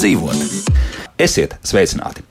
[0.00, 0.70] dzīvot.
[1.20, 2.22] Esiet sveicināti!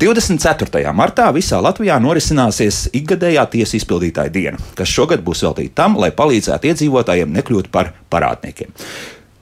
[0.00, 0.80] 24.
[0.96, 6.72] martā visā Latvijā norisināsies ikgadējā tiesa izpildītāja diena, kas šogad būs veltīta tam, lai palīdzētu
[6.72, 8.72] iedzīvotājiem nekļūt par parādniekiem.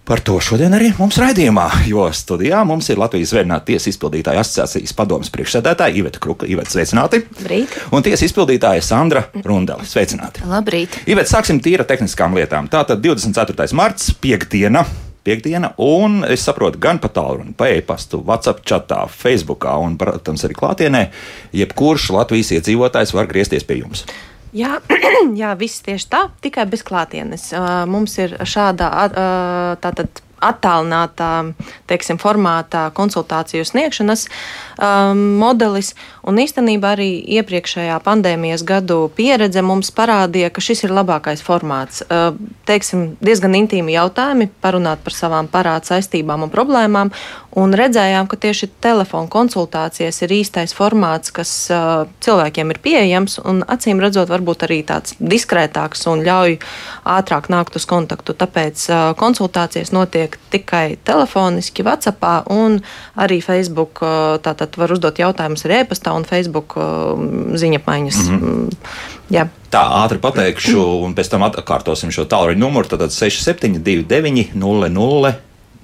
[0.07, 4.95] Par to šodien arī mums raidījumā, jo studijā mums ir Latvijas Zvērnāta tiesa izpildītāja asociācijas
[4.95, 6.47] padomas priekšsēdētāja Iveta Kruka.
[6.47, 7.25] Iveta, sveicināti!
[7.27, 7.75] Labrīt!
[7.91, 9.87] Un tiesa izpildītāja Sandra Rundele.
[9.87, 10.47] Sveicināti!
[10.47, 11.03] Labrīt!
[11.11, 12.71] Iveta, sāksim tīra tehniskām lietām.
[12.71, 13.67] Tātad 24.
[13.75, 14.87] marts, piekdiena.
[15.27, 20.55] Piektdiena, un es saprotu, gan pa tālruni, pa e-pastu, WhatsApp chatā, Facebookā un, protams, arī
[20.55, 21.03] klātienē,
[21.57, 24.05] jebkurš Latvijas iedzīvotājs var griezties pie jums.
[24.57, 24.79] Jā,
[25.43, 27.51] jā, viss tieši tā, tikai bez klātienes.
[27.91, 28.93] Mums ir šāda
[29.83, 31.31] tātad attālinātā
[31.89, 35.95] teiksim, formātā konsultāciju sniegšanas um, modelis.
[36.27, 42.03] Un īstenībā arī iepriekšējā pandēmijas gadu pieredze mums parādīja, ka šis ir labākais formāts.
[42.07, 42.35] Uh,
[42.69, 47.13] teiksim, diezgan intīmi jautājumi, parunāt par savām parādu saistībām un problēmām.
[47.57, 53.63] Un redzējām, ka tieši telefona konsultācijas ir īstais formāts, kas uh, cilvēkiem ir pieejams un
[53.65, 56.59] acīm redzot, varbūt arī tāds diskrētāks un ļauj
[57.17, 58.35] ātrāk nākt uz kontaktu.
[58.37, 62.81] Tāpēc uh, konsultācijas notiek tikai telefoniski, WhatsApp un
[63.17, 64.03] arī Facebook.
[64.03, 67.15] Uh, tātad var uzdot jautājumus arī e-pastā un Facebook uh,
[67.55, 68.23] ziņapmaiņas.
[68.29, 68.71] Mm -hmm.
[69.31, 69.49] Jā.
[69.71, 72.89] Tā ātri pateikšu, un pēc tam atkārtosim šo tālruņa numuru.
[72.89, 75.35] Tad 6729, 00.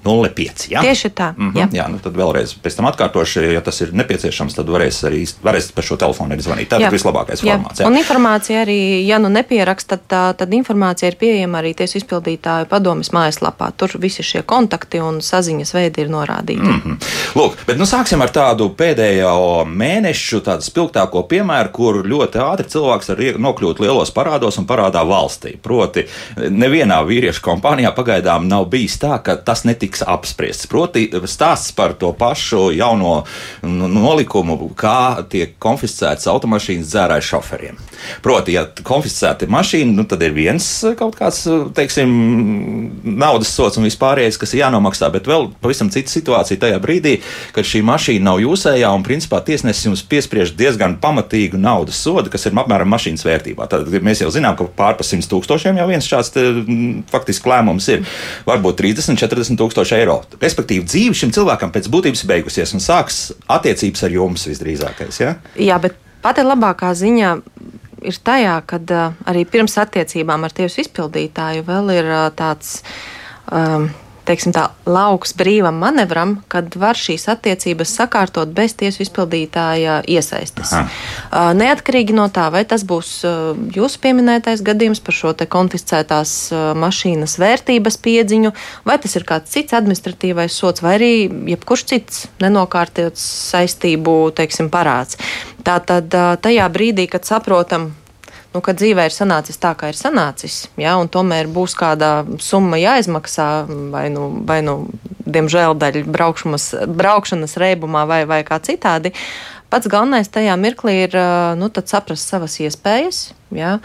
[0.04, 0.70] 05.
[0.70, 0.80] Ja?
[0.82, 1.32] Tieši tā.
[1.36, 1.68] Mm -hmm, jā.
[1.72, 5.72] jā, nu tad vēlreiz pēc tam atkārtošu, ja tas ir nepieciešams, tad varēs arī varēs
[5.74, 6.68] par šo telefonu arī zvanīt.
[6.68, 7.54] Tā ir vislabākais jā.
[7.54, 7.80] formāts.
[7.80, 7.86] Jā.
[7.86, 13.12] Un informācija arī, ja nu nepieraksta, tad, tad informācija ir pieejama arī tiesu izpildītāju padomas
[13.12, 13.72] mājaslapā.
[13.76, 16.62] Tur visi šie kontakti un saziņas veidi ir norādīti.
[16.62, 16.96] Mm -hmm.
[17.34, 23.08] Lūk, bet nu sāksim ar tādu pēdējo mēnešu, tādu spilgtāko piemēru, kur ļoti ātri cilvēks
[23.08, 25.56] var nokļūt lielos parādos un parādā valstī.
[25.62, 30.66] Proti, nevienā vīriešu kompānijā pagaidām nav bijis tā, ka tas netika tiks apspriests.
[30.70, 33.24] Proti, stāsts par to pašu jauno
[33.62, 37.80] nolikumu, kā tiek konfiscētas automašīnas dzērāju šoferiem.
[38.24, 40.64] Proti, ja konfiscēta mašīna, nu, tad ir viens
[40.98, 41.44] kaut kāds,
[41.76, 42.12] teiksim,
[43.04, 47.18] naudas sots un vispārējais, kas ir jānomaksā, bet vēl pavisam cita situācija tajā brīdī,
[47.54, 52.48] kad šī mašīna nav jūsējā un principā tiesnesis jums piespriež diezgan pamatīgu naudas sodu, kas
[52.48, 53.68] ir apmēram mašīnas vērtībā.
[53.70, 56.46] Tad mēs jau zinām, ka pār pa 100 tūkstošiem jau viens šāds te,
[57.12, 58.06] faktiski lēmums ir.
[58.48, 60.20] Varbūt 30, 40 tūkstoši tūkstoši eiro.
[60.40, 65.20] Respektīvi, dzīve šim cilvēkam pēc būtības beigusies un sāks attiecības ar jums visdrīzākais.
[65.20, 65.34] Ja?
[65.56, 67.32] Jā, bet pati labākā ziņa
[68.02, 72.82] ir tajā, ka uh, arī pirms attiecībām ar tiesu izpildītāju vēl ir uh, tāds.
[73.50, 73.90] Um,
[74.28, 80.72] teiksim, tā, lauks brīvam manevram, kad var šīs attiecības sakārtot bez tiesu izpildītāja iesaistes.
[80.76, 81.52] Aha.
[81.58, 83.14] Neatkarīgi no tā, vai tas būs
[83.74, 86.34] jūsu pieminētais gadījums par šo konfiscētās
[86.78, 88.52] mašīnas vērtības piedziņu,
[88.88, 91.12] vai tas ir kāds cits administratīvais sots, vai arī
[91.54, 95.18] jebkurš cits nenokārtots saistību teiksim, parāds.
[95.66, 96.12] Tātad
[96.42, 97.92] tajā brīdī, kad saprotam,
[98.54, 102.80] nu, ka dzīvē ir sanācis tā, kā ir sanācis, ja, un tomēr būs kāda summa
[102.80, 103.48] jāizmaksā,
[103.92, 104.86] vai nu, vai nu
[105.26, 109.14] diemžēl, daļa braukšanas, braukšanas reibumā vai, vai kā citādi.
[109.72, 111.14] Pats galvenais tajā mirklī ir
[111.56, 113.30] nu, saprast savas iespējas.
[113.56, 113.78] Ja,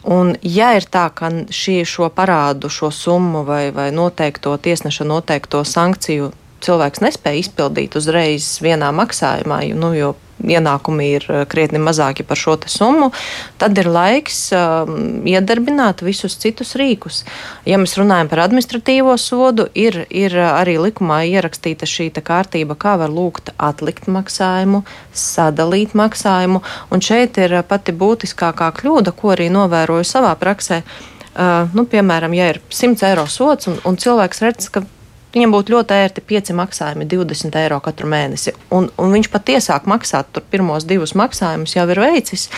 [0.00, 5.60] Un, ja ir tā, ka šī, šo parādu, šo summu vai, vai noteikto tiesneša noteikto
[5.60, 6.30] sankciju
[6.64, 10.14] cilvēks nespēja izpildīt uzreiz vienā maksājumā, nu, jo
[10.44, 13.10] ienākumi ir eh, krietni mazāki par šo summu,
[13.58, 17.22] tad ir laiks um, iedarbināt visus citus rīkus.
[17.68, 23.12] Ja mēs runājam par administratīvo sodu, ir, ir arī likumā ierakstīta šī kārtība, kā var
[23.12, 24.82] lūgt atlikt maksājumu,
[25.14, 30.82] sadalīt maksājumu, un šeit ir pati būtiskākā kļūda, ko arī novēroju savā praksē.
[31.30, 34.82] Uh, nu, piemēram, ja ir 100 eiro sots un, un cilvēks redz, ka
[35.30, 38.54] Viņam būtu ļoti ērti pieci maksājumi, 20 eiro katru mēnesi.
[38.74, 42.48] Un, un viņš pat iesāk maksāt, tur pirmos divus maksājumus jau ir veicis,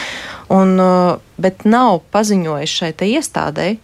[0.49, 3.81] un, uh, bet nav paziņojis šai iestādēji,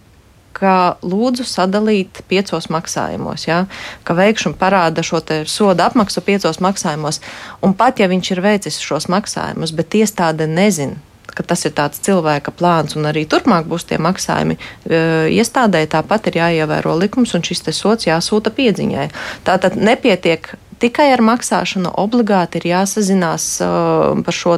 [0.58, 3.64] ka lūdzu sadalīt piecos maksājumos, ja?
[4.04, 7.20] ka veikšu parāda šo soda apmaksu piecos maksājumos.
[7.62, 10.98] Un pat ja viņš ir veicis šos maksājumus, bet iestāde nezina,
[11.34, 14.58] ka tas ir tāds cilvēka plāns un arī turpmāk būs tie maksājumi.
[15.38, 19.10] Iestādēji tāpat ir jāievēro likums un šis sots jāsūta piedziņai.
[19.46, 24.56] Tātad nepietiek tikai ar maksāšanu obligāti ir jāsazinās uh, par šo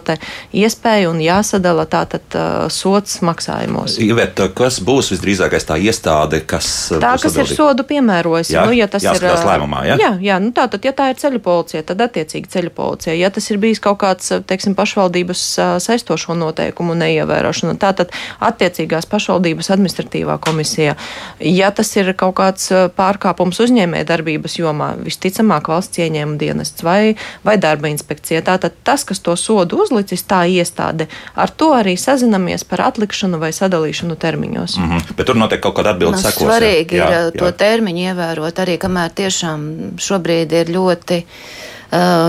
[0.56, 3.98] iespēju un jāsadala tātad uh, sots maksājumos.
[4.02, 6.68] Ivet, kas būs visdrīzākais tā iestāde, kas.
[6.92, 7.52] Uh, tā, kas atbildīgi?
[7.52, 8.54] ir sodu piemērojusi.
[8.54, 9.98] Jā, nu, ja tas ir uh, lēmumā, jā?
[10.00, 13.16] Jā, jā nu, tātad, ja tā ir ceļu policija, tad attiecīgi ceļu policija.
[13.18, 19.72] Ja tas ir bijis kaut kāds, teiksim, pašvaldības uh, saistošo noteikumu neievērošana, tātad attiecīgās pašvaldības
[19.74, 20.96] administratīvā komisija.
[21.44, 27.14] Ja tas ir kaut kāds pārkāpums uzņēmē darbības jomā, visticamāk valsts ieņēmuma ieņēmuma dienests vai,
[27.46, 28.42] vai darba inspekcija.
[28.46, 33.52] Tātad tas, kas to sodu uzlicis, tā iestāde, ar to arī sazinamies par atlikšanu vai
[33.56, 34.78] sadalīšanu termiņos.
[34.78, 35.16] Mm -hmm.
[35.16, 36.46] Bet tur noteikti kaut kāda atbilde sekos.
[36.46, 37.38] Svarīgi jā, ir jā.
[37.38, 39.68] to termiņu ievērot arī, kamēr tiešām
[39.98, 41.24] šobrīd ir ļoti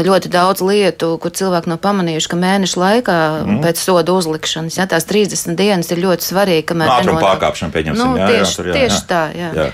[0.08, 3.62] ļoti daudz lietu, kur cilvēki nav pamanījuši, ka mēneša laikā mm.
[3.62, 8.02] pēc soda uzlikšanas, ja tās 30 dienas ir ļoti svarīgi, kamēr tā ir pārkāpšana, pieņemsim,
[8.02, 9.08] nu, jā, tieši, jā, tur, jā, tieši jā.
[9.12, 9.52] tā, jā.
[9.54, 9.68] jā.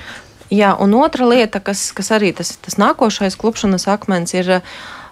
[0.54, 4.60] Jā, un otra lieta, kas, kas arī tas, tas nākošais klupšanas akmens ir.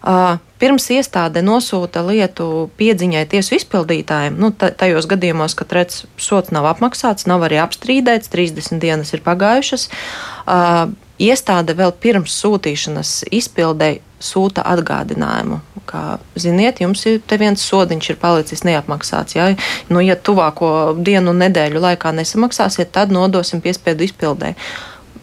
[0.06, 6.68] Uh, pirms iestāde nosūta lietu piedziņai tiesu izpildītājiem, nu, tajos gadījumos, kad redz, sots nav
[6.70, 14.64] apmaksāts, nav arī apstrīdēts, 30 dienas ir pagājušas, uh, iestāde vēl pirms sūtīšanas izpildēji sūta
[14.76, 15.60] atgādinājumu.
[15.86, 19.36] Kā, ziniet, jums ir viens sodiņš, ir palicis neapmaksāts.
[19.38, 19.52] Ja,
[19.90, 24.56] nu, ja tuvāko dienu un nedēļu laikā nesamaksāsiet, tad nodosim piespiedu izpildē.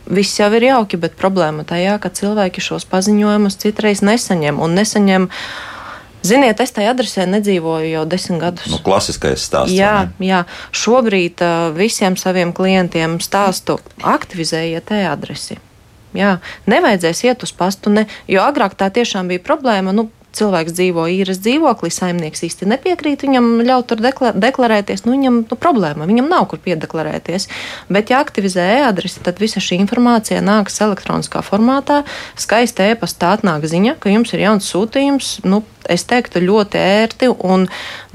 [0.07, 5.29] Viss jau ir jauki, bet problēma tajā, ka cilvēki šos paziņojumus citreiz nesaņem un nesaņem.
[6.23, 8.71] Ziniet, es tajā adresē nedzīvoju jau desmit gadus.
[8.71, 9.75] Nu, klasiskais stāsts.
[9.75, 10.45] Jā, jā.
[10.71, 15.59] šobrīd uh, visiem saviem klientiem stāstu aktivizējiet e-adresi.
[16.15, 16.37] Jā,
[16.69, 19.95] nevajadzēs iet uz pastu, ne, jo agrāk tā tiešām bija problēma.
[19.97, 25.05] Nu, cilvēks dzīvo īres dzīvoklī, saimnieks īsti nepiekrīt viņam ļaut tur deklarēties.
[25.05, 27.49] Nu, viņam nu, problēma, viņam nav kur piedeklarēties.
[27.93, 32.03] Bet, ja aktivizē e-adresi, tad visa šī informācija nāks elektroniskā formātā.
[32.41, 35.35] Skaista e-pastā atnāk ziņa, ka jums ir jauns sūtījums.
[35.49, 37.31] Nu, es teiktu, ļoti ērti.
[37.45, 37.67] Un,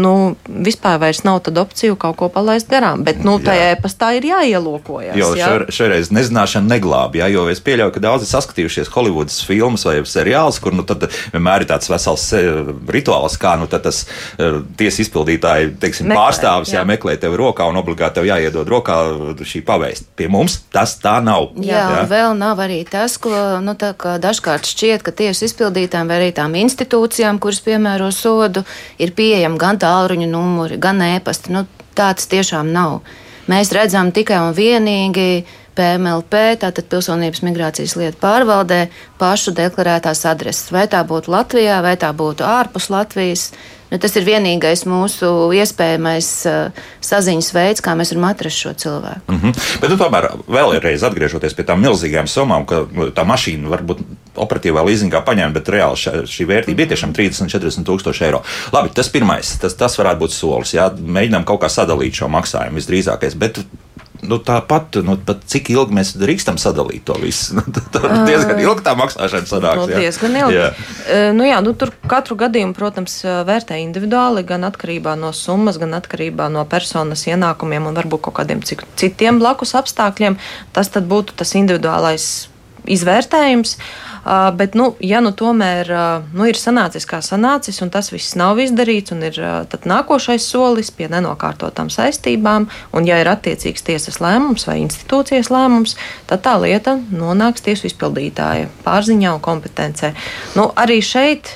[0.02, 0.14] nu,
[0.48, 3.04] vispār vairs nav tāda opcija kaut ko palaist garām.
[3.08, 5.18] Bet, nu, tajā e-pastā ir jāielūkojas.
[5.20, 5.52] Jo jā?
[5.74, 7.24] šoreiz nezināšana neglābj.
[7.34, 10.86] Jo es pieļauju, ka daudzi saskatījušies Holivudas filmas vai seriālus, kur nu,
[11.34, 12.07] vienmēr ir tāds vesels
[12.38, 16.80] eh, rituāls, kā nu, tas uh, tiesas izpildītāji teiksim, Meklē, pārstāvis jā.
[16.80, 18.98] Jā, meklē tevi rokā un obligāti tev jāiedod rokā
[19.44, 20.08] šī pavēst.
[20.16, 21.52] Pie mums tas tā nav.
[21.60, 22.08] Jā, jā.
[22.08, 27.42] vēl nav arī tas, ko nu, dažkārt šķiet, ka tiesu izpildītājiem vai arī tām institūcijām,
[27.44, 28.64] kuras kuras piemēro sodu,
[29.00, 31.52] ir pieejami gan tālruņa numuri, gan ēpasti.
[31.52, 31.66] Nu,
[31.96, 33.02] tāds tiešām nav.
[33.48, 35.46] Mēs redzam tikai un vienīgi
[35.78, 38.88] PMLP, tātad Pilsonības migrācijas lietu pārvaldē,
[39.22, 40.72] pašu deklarētās adreses.
[40.74, 43.52] Vai tā būtu Latvijā, vai tā būtu ārpus Latvijas.
[43.88, 49.24] Nu, tas ir vienīgais mūsu iespējamais uh, saziņas veids, kā mēs varam atrast šo cilvēku.
[49.32, 49.62] Mm -hmm.
[49.82, 54.04] Bet, nu, tomēr, vēlreiz atgriežoties pie tām milzīgām summām, ka nu, tā mašīna varbūt
[54.36, 58.44] operatīvā līzingā paņēma, bet reāli šā, šī vērtība ir tiešām 30, 40 tūkstoši eiro.
[58.74, 60.74] Labi, tas pirmais, tas, tas varētu būt solis.
[60.74, 63.40] Jā, mēģinām kaut kā sadalīt šo maksājumu visdrīzākais.
[63.40, 63.64] Bet
[64.30, 65.18] nu, tāpat, nu,
[65.54, 67.58] cik ilgi mēs drīkstam sadalīt to visu.
[67.94, 69.84] tā diezgan ilgi tā maksāšana sanāks.
[69.84, 70.60] No, diezgan ilgi.
[70.60, 70.72] Jā.
[70.74, 75.98] Uh, nu, jā, nu, tur katru gadījumu, protams, vērtē individuāli, gan atkarībā no summas, gan
[75.98, 80.38] atkarībā no personas ienākumiem un varbūt kaut kādiem citiem blakus apstākļiem.
[80.76, 82.48] Tas būtu tas individuālais
[82.88, 83.78] izvērtējums.
[84.28, 88.36] Uh, bet, nu, ja nu tomēr uh, nu, ir sanācis kā sanācis, un tas viss
[88.36, 94.20] nav izdarīts, un ir uh, nākošais solis pie nenokārtotām saistībām, un ja ir attiecīgs tiesas
[94.24, 95.96] lēmums vai institūcijas lēmums,
[96.28, 100.12] tad tā lieta nonāks tiesu izpildītāja pārziņā un kompetencē.
[100.60, 101.56] Nu, arī šeit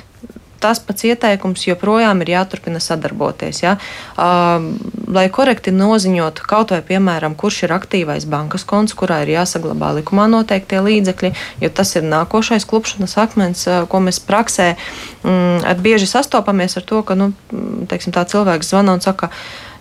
[0.62, 3.62] tas pats ieteikums joprojām ir jāturpina sadarboties.
[3.64, 3.76] Ja?
[4.16, 4.70] Uh,
[5.12, 10.28] lai korekti noziņotu kaut vai, piemēram, kurš ir aktīvais bankas konts, kurā ir jāsaglabā likumā
[10.32, 16.88] noteiktie līdzekļi, jo tas ir nākošais klupšanas akmens, ko mēs praksē mm, bieži sastopamies ar
[16.88, 17.32] to, ka nu,
[17.92, 19.32] teiksim, cilvēks zvana un saka,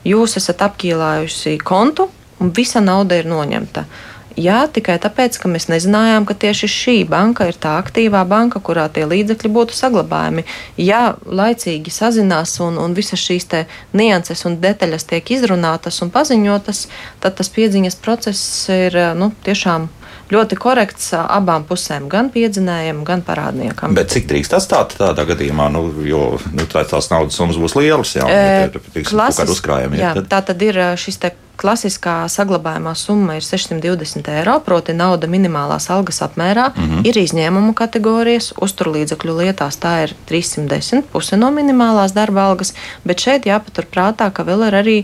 [0.07, 2.09] jūs esat apkīlājusi kontu
[2.41, 3.85] un visa nauda ir noņemta.
[3.85, 8.61] Uh, Jā, tikai tāpēc, ka mēs nezinājām, ka tieši šī banka ir tā aktīvā banka,
[8.63, 10.45] kurā tie līdzekļi būtu saglabājami.
[10.79, 13.49] Ja laicīgi sazinās un, un visas šīs
[13.93, 16.87] nianses un detaļas tiek izrunātas un paziņotas,
[17.21, 19.89] tad tas piedziņas process ir nu, tiešām
[20.31, 23.95] ļoti korekts abām pusēm, gan piedzinējiem, gan parādniekam.
[23.99, 28.17] Bet cik drīkst atstāt tādā gadījumā, nu, jo nu, tā, tās naudas summas būs lielas,
[28.17, 30.01] jā, e, ja ir klasis, uzkrājumi.
[30.01, 30.31] Jā, tad...
[30.33, 36.23] tā tad ir šis te klasiskā saglabājumā summa ir 620 eiro, proti nauda minimālās algas
[36.25, 36.71] apmērā.
[36.75, 37.09] Mm -hmm.
[37.09, 43.47] Ir izņēmumu kategorijas, uzturlīdzekļu lietās tā ir 310, puse no minimālās darba algas, bet šeit
[43.47, 44.99] jāpatur prātā, ka vēl ir arī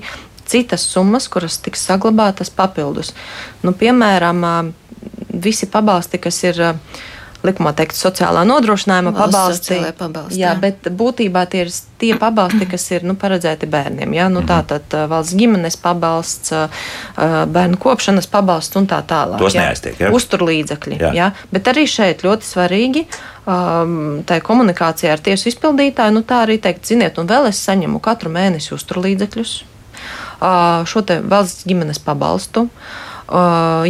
[0.46, 3.12] citas summas, kuras tiks saglabātas papildus.
[3.66, 4.72] Nu, piemēram,
[5.34, 6.62] visi pabalsti, kas ir
[7.46, 9.76] likumā teikt, sociālā nodrošinājuma pabalsti.
[9.98, 14.16] pabalsti jā, jā, bet būtībā tie ir tie pabalsti, kas ir nu, paredzēti bērniem.
[14.16, 14.26] Jā?
[14.32, 16.54] Nu, tā tad valsts ģimenes pabalsts,
[17.16, 19.38] bērnu kopšanas pabalsts un tā tālāk.
[19.42, 20.00] Tos neaiztiek.
[20.00, 20.10] Ja?
[20.16, 20.98] Uzturlīdzekļi.
[21.04, 21.12] Jā.
[21.16, 21.30] Jā?
[21.52, 23.06] Bet arī šeit ļoti svarīgi.
[23.46, 28.32] Tā komunikācija ar tiesu izpildītāju, nu tā arī teikt, ziniet, un vēl es saņemu katru
[28.34, 29.56] mēnesi uzturlīdzekļus.
[30.40, 32.66] Šo valsts ģimenes pabalstu.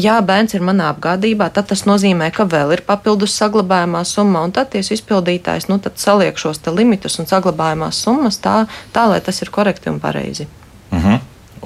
[0.00, 4.54] Ja bērns ir manā apgādībā, tad tas nozīmē, ka vēl ir papildus saglabājumā summa, un
[4.56, 8.62] tad tiesu izpildītājs nu, saliek šos limitus un saglabājumās summas tā,
[8.96, 10.48] tā, lai tas ir korekti un pareizi.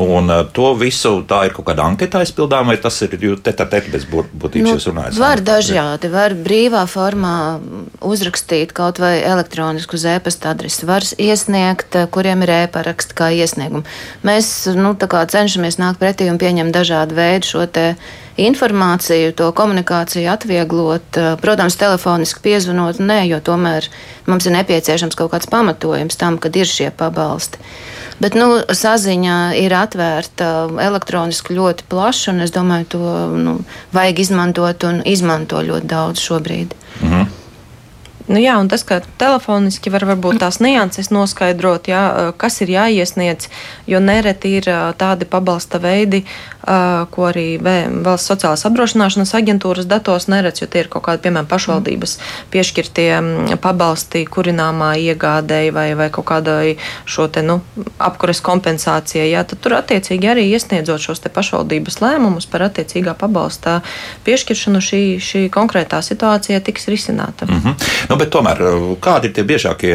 [0.01, 4.07] Un uh, to visu tā ir kaut kāda anketa aizpildām, vai tas ir teta bez
[4.09, 5.19] būtības nu, jūs runājat?
[5.21, 7.35] Var dažādi, var brīvā formā
[8.01, 13.85] uzrakstīt kaut vai elektronisku uz e-pasta adresi, var iesniegt, uh, kuriem ir e-paraksti kā iesniegumu.
[14.25, 17.91] Mēs, nu, tā kā cenšamies nākt pretī un pieņemt dažādu veidu šo te
[18.47, 23.89] informāciju, to komunikāciju atvieglot, uh, protams, telefoniski piezvanot, nē, jo tomēr
[24.31, 27.61] mums ir nepieciešams kaut kāds pamatojums tam, kad ir šie pabalsti.
[28.21, 33.59] Bet nu, saziņa ir atvērta elektroniski ļoti plaši, un es domāju, to nu,
[33.97, 36.77] vajag izmantot un izmanto ļoti daudz šobrīd.
[37.01, 37.40] Mhm.
[38.31, 42.03] Nu, jā, un tas, ka telefoniski var varbūt tās nianses noskaidrot, jā,
[42.39, 43.49] kas ir jāiesniedz,
[43.91, 44.69] jo nereti ir
[45.01, 46.23] tādi pabalsta veidi,
[47.11, 52.17] ko arī valsts sociālās apdrošināšanas aģentūras datos neredz, jo tie ir kaut kādi, piemēram, pašvaldības
[52.53, 53.09] piešķirtie
[53.65, 56.77] pabalsti kurināmā iegādēji vai, vai kaut kādai
[57.11, 57.59] šo te, nu,
[57.99, 63.81] apkures kompensācijai, jā, tad tur attiecīgi arī iesniedzot šos te pašvaldības lēmumus par attiecīgā pabalstā
[64.29, 67.49] piešķiršanu šī, šī konkrētā situācija tiks risināta.
[67.49, 67.91] Mm -hmm.
[68.13, 68.61] nu, bet tomēr
[69.03, 69.95] kādi ir tie biežākie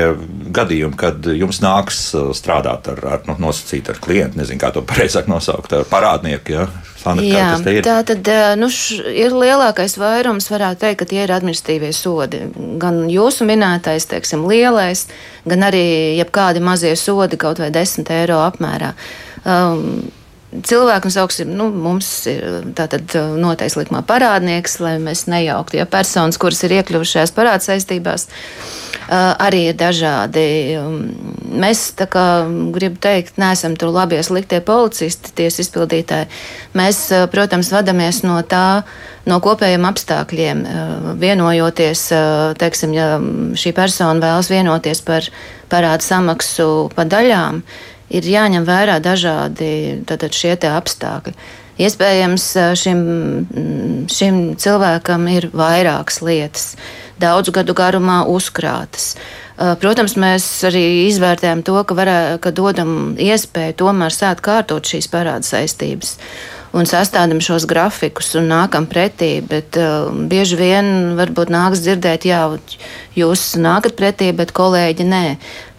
[0.55, 2.01] gadījumi, kad jums nāks
[2.37, 6.57] strādāt ar, ar nu, nosacīt ar klientu, nezinu, kā to pareizāk nosaukt, ar parādnieku?
[6.57, 6.67] Ja?
[7.05, 7.51] Sanda, Jā,
[7.85, 12.41] tā tad nu, š, ir lielākais vairums, varētu teikt, ka tie ir administratīvie sodi.
[12.81, 15.05] Gan jūsu minētais, teiksim, lielais,
[15.45, 15.85] gan arī
[16.17, 18.95] jebkādi mazie sodi, kaut vai 10 eiro apmērā.
[19.45, 20.07] Um,
[20.63, 26.63] cilvēku sauksim, nu, mums ir tātad noteikti likumā parādnieks, lai mēs nejauktu, ja personas, kuras
[26.65, 28.27] ir iekļuvušajās parāda saistībās,
[29.09, 30.45] arī ir dažādi.
[30.79, 30.99] Um,
[31.61, 32.25] mēs, tā kā
[32.75, 36.29] gribu teikt, neesam tur labie sliktie policisti, tiesa izpildītāji.
[36.77, 37.01] Mēs,
[37.33, 38.83] protams, vadamies no tā,
[39.29, 40.63] no kopējiem apstākļiem,
[41.21, 42.07] vienojoties,
[42.61, 43.09] teiksim, ja
[43.57, 45.27] šī persona vēlas vienoties par
[45.71, 47.63] parādu samaksu pa daļām
[48.09, 51.35] ir jāņem vērā dažādi šie apstākļi.
[51.75, 52.43] Iespējams,
[52.79, 52.99] šim,
[54.07, 56.69] šim cilvēkam ir vairākas lietas,
[57.19, 59.15] daudzu gadu garumā uzkrātas.
[59.55, 65.47] Protams, mēs arī izvērtējam to, ka, varē, ka dodam iespēju tomēr sākt kārtot šīs parāda
[65.47, 66.15] saistības
[66.75, 69.39] un sastādām šos grafikus un nākam pretī.
[69.45, 72.41] Bet uh, bieži vien varbūt nāks dzirdēt, jā,
[73.15, 75.25] jūs nākat pretī, bet kolēģi nē.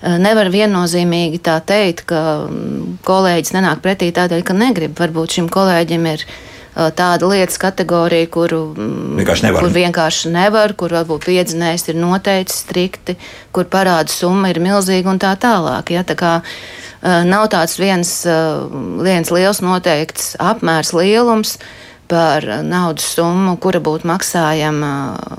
[0.06, 4.94] Uh, nevar viennozīmīgi tā teikt, ka um, kolēģis nenāk pretī tādēļ, ka negrib.
[4.98, 10.78] Varbūt šim kolēģim ir uh, tāda lietas kategorija, kuru mm, vienkārši nevar, kur vienkārši nevar
[10.78, 13.18] kur varbūt piedzinējs ir noteicis strikti,
[13.50, 15.96] kur parāda summa ir milzīga un tā tālāk.
[15.98, 16.06] Ja?
[16.06, 16.34] Tā kā,
[17.06, 18.32] Eh, nav tāds viens, eh,
[19.04, 21.58] viens liels noteikts apmērs lielums
[22.08, 24.92] par naudas summu, kura būtu maksājama,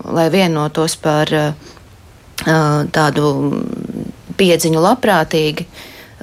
[0.06, 1.54] lai vienotos par eh,
[2.46, 3.26] tādu
[4.38, 5.68] piedziņu labprātīgi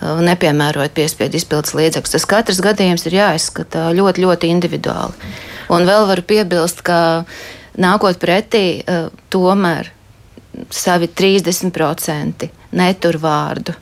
[0.02, 2.14] nepiemērojot piespiedu izpildes līdzekļus.
[2.16, 5.32] Tas katrs gadījums ir jāizskata ļoti, ļoti individuāli.
[5.72, 6.98] Un vēl varu piebilst, ka
[7.80, 8.82] nākot pretī,
[9.32, 9.92] tomēr
[10.74, 13.74] savi 30% netur vārdu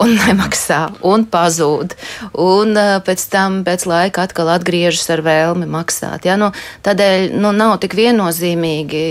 [0.00, 1.94] un nemaksā, un pazūd.
[2.40, 6.26] Un uh, pēc tam, pēc laika, atkal atgriežas ar vēlmi maksāt.
[6.28, 6.36] Ja?
[6.40, 6.50] Nu,
[6.86, 9.02] tādēļ nu, nav tik viennozīmīgi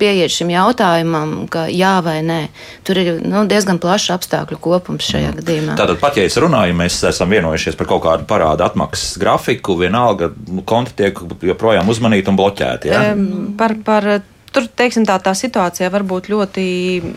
[0.00, 2.40] pieiet šim jautājumam, ka jā vai nē.
[2.86, 5.40] Tur ir nu, diezgan plašs apstākļu kopums šajā mm.
[5.40, 5.78] gadījumā.
[5.80, 10.32] Tātad, pat ja es runāju, mēs esam vienojušies par kaut kādu parādu atmaksas grafiku, vienalga
[10.68, 12.92] konti tiek joprojām uzmanīti un bloķēti.
[12.92, 13.10] Ja?
[13.14, 14.08] Um, par, par
[14.54, 16.64] Tur, teiksim, tā, tā situācija var būt ļoti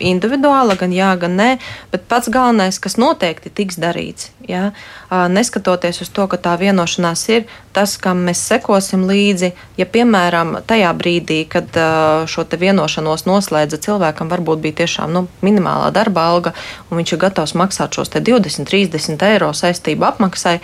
[0.09, 1.49] individuāla, gan jā, gan nē,
[1.91, 4.71] bet pats galvenais, kas noteikti tiks darīts, ja,
[5.11, 7.45] neskatoties uz to, ka tā vienošanās ir,
[7.77, 11.77] tas, kam mēs sekosim līdzi, ja, piemēram, tajā brīdī, kad
[12.25, 16.55] šo vienošanos noslēdza cilvēkam, varbūt bija tiešām nu, minimālā darba alga,
[16.89, 20.55] un viņš ir gatavs maksāt šos 20, 30 eiro saistību apmaksai,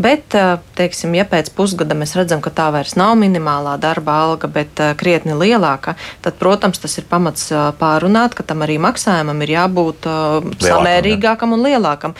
[0.00, 0.32] bet,
[0.80, 5.36] teiksim, ja pēc pusgada mēs redzam, ka tā vairs nav minimālā darba alga, bet krietni
[5.36, 7.50] lielāka, tad, protams, tas ir pamats
[7.80, 12.16] pārunāt, ka tam arī maksājumam ir jābūt lielākam, samērīgākam un lielākam.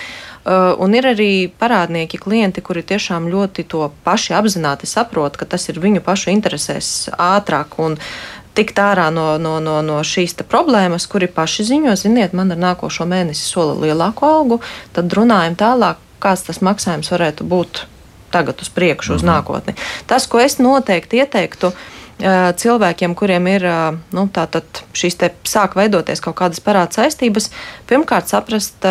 [0.83, 5.79] Un ir arī parādnieki, klienti, kuri tiešām ļoti to paši apzināti saprot, ka tas ir
[5.83, 7.95] viņu pašu interesēs ātrāk un
[8.59, 13.07] tikt ārā no, no, no, no šīs problēmas, kuri paši ziņo, ziniet, man ar nākošo
[13.09, 14.61] mēnesi sola lielāku algu,
[14.93, 17.87] tad runājam tālāk, kāds tas maksājums varētu būt
[18.33, 19.31] tagad uz priekšu, uz mhm.
[19.31, 19.77] nākotni.
[20.11, 22.02] Tas, ko es noteikti ieteiktu, ir
[22.63, 23.67] cilvēkiem, kuriem ir
[24.15, 24.27] nu,
[24.97, 27.51] šīs te sāk veidoties kaut kādas parāda saistības,
[27.91, 28.87] pirmkārt saprast,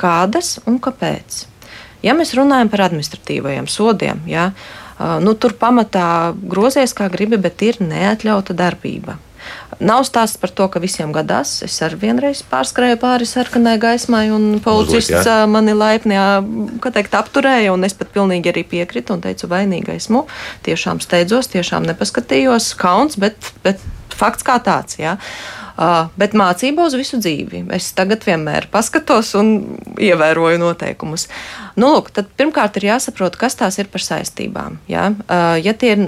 [0.00, 1.44] kādas un kāpēc.
[2.04, 4.50] Ja mēs runājam par administratīvajiem sodiem, ja,
[5.24, 9.16] nu, tur pamatā grozies kā gribi, bet ir neatļauta darbība.
[9.82, 11.56] Nav stāsts par to, ka visiem gadās.
[11.66, 16.20] Es ar vienreiz pārskrēju pāri sarkanai gaismai, un policists Uzlikt, mani laipni
[16.84, 17.74] teikt, apturēja.
[17.86, 20.24] Es pat pilnīgi arī piekritu un teicu, vainīga esmu.
[20.66, 22.72] Tiešām steidzos, tiešām nepaskatījos.
[22.80, 23.82] Kauns, bet, bet
[24.14, 24.98] fakts kā tāds.
[25.00, 25.18] Jā.
[25.74, 27.64] Uh, bet mācība uz visu dzīvi.
[27.74, 29.48] Es tagad vienmēr paskatos un
[29.98, 31.26] ievēroju noteikumus.
[31.74, 34.78] Nu, lūk, pirmkārt ir jāsaprot, kas tās ir par saistībām.
[34.86, 35.08] Jā?
[35.26, 36.04] Uh, ja tie ir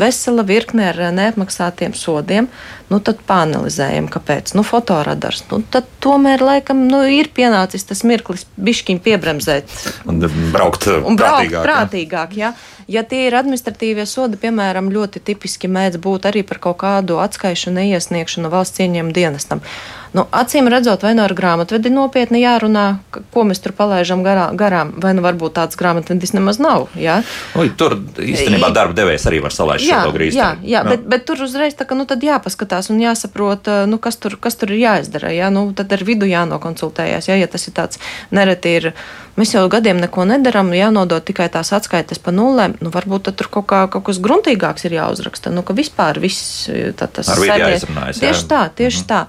[0.00, 2.48] vesela virkne ar neapmaksātiem sodiem,
[2.90, 4.54] nu tad pāanalizējam, kāpēc.
[4.58, 5.44] Nu, fotoradars.
[5.52, 9.78] Nu, tad tomēr laikam nu, ir pienācis tas mirklis bišķiņ piebremzēt.
[10.10, 11.64] Un braukt un braukt prātīgāk.
[11.68, 12.54] prātīgāk ja?
[12.90, 17.70] Ja tie ir administratīvie sodi, piemēram, ļoti tipiski mēdz būt arī par kaut kādu atskaišu
[17.76, 19.62] neiesniegšanu valsts ieņēmuma dienestam.
[20.10, 22.84] Nu, acīm redzot, vai nu ar grāmatvedi nopietni jārunā,
[23.30, 26.88] ko mēs tur palaidām garā, garām, vai nu varbūt tāds grāmatvedis nemaz nav.
[26.98, 27.20] Ja?
[27.54, 30.40] Ui, tur īstenībā darba devējs arī var salaist jā, šo grīstu.
[30.40, 30.84] Jā, jā, jā.
[30.88, 34.74] Bet, bet tur uzreiz tā, ka, nu, jāpaskatās un jāsaprot, nu, kas, tur, kas tur
[34.74, 35.30] ir jāizdara.
[35.36, 35.52] Ja?
[35.54, 38.02] Nu, tad ar vidu jānokonsultējas, ja, ja tas ir tāds
[38.34, 38.92] nereti ir
[39.40, 42.74] Mēs jau gadiem neko nedaram, jānodod tikai tās atskaites pa nulēm.
[42.84, 45.52] Nu, varbūt tur kaut, kā, kaut kas gruntīgāks ir jāuzraksta.
[45.54, 46.66] Nu, ka vispār viss
[46.98, 48.20] tā, tas ir jāizrunājas.
[48.20, 48.48] Tieši jā.
[48.50, 49.12] tā, tieši mm -hmm.
[49.14, 49.20] tā.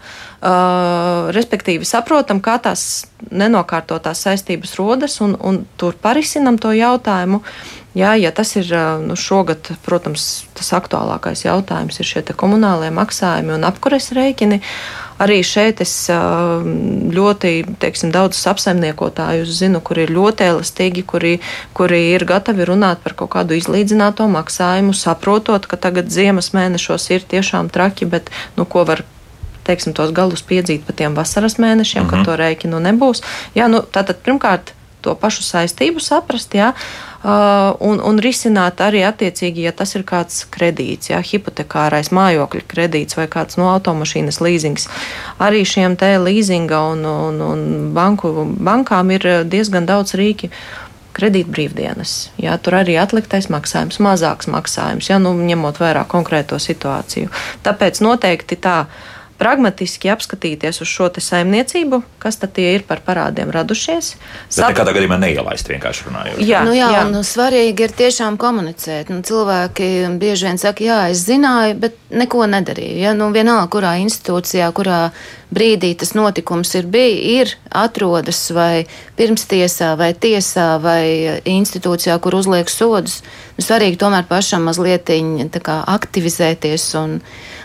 [0.41, 7.41] Uh, respektīvi, saprotam, kā tās nenokārtotās saistības rodas un, un tur parisinam to jautājumu.
[7.95, 8.67] Jā, ja tas ir
[9.07, 14.59] nu, šogad, protams, tas aktuālākais jautājums ir šie komunālie maksājumi un apkures rēķini.
[14.59, 21.35] Uh, Arī šeit es ļoti teiksim, daudz apsaimniekotājus zinu, kuri ir ļoti elastīgi, kuri,
[21.77, 27.27] kuri ir gatavi runāt par kaut kādu izlīdzināto maksājumu, saprotot, ka tagad ziemas mēnešos ir
[27.35, 29.05] tiešām traki, bet nu, ko var
[29.67, 32.11] teiksim, tos galus piedzīt pa tiem vasaras mēnešiem, mm -hmm.
[32.11, 33.21] kad to rēķinu nebūs.
[33.55, 36.53] Jā, nu, tātad pirmkārt to pašu saistību saprast.
[36.57, 36.73] Jā,
[37.21, 43.13] Uh, un, un risināt arī attiecīgi, ja tas ir kāds kredīts, ja hipotekārais mājokļa kredīts
[43.13, 44.87] vai kāds no automašīnas līzings.
[45.37, 47.61] Arī šiem te līzinga un, un, un
[47.93, 50.49] banku, bankām ir diezgan daudz rīki
[51.13, 52.15] kredītbrīvdienas.
[52.41, 57.29] Jā, tur arī atliktais maksājums, mazāks maksājums, jā, nu, ņemot vērā konkrēto situāciju.
[57.61, 58.79] Tāpēc noteikti tā
[59.41, 64.13] pragmatiski apskatīties uz šo saimniecību, kas tad ir par parādiem radušies.
[64.13, 64.69] Bet Sap...
[64.69, 66.43] nekādā gadījumā neielaist vienkārši runājot.
[66.45, 67.03] Jā, nu, jā, jā.
[67.09, 69.09] Un svarīgi ir tiešām komunicēt.
[69.09, 69.89] Nu, cilvēki
[70.21, 72.97] bieži vien saka, jā, es zināju, bet neko nedarīju.
[73.01, 73.15] Ja?
[73.17, 75.01] Nu, vienalga, kurā institūcijā, kurā
[75.51, 78.85] brīdī tas notikums ir bijis, ir atrodas vai
[79.19, 83.19] pirmstiesā, vai tiesā, vai institūcijā, kur uzliek sodus.
[83.57, 87.17] Nu, svarīgi tomēr pašam mazliet aktivizēties un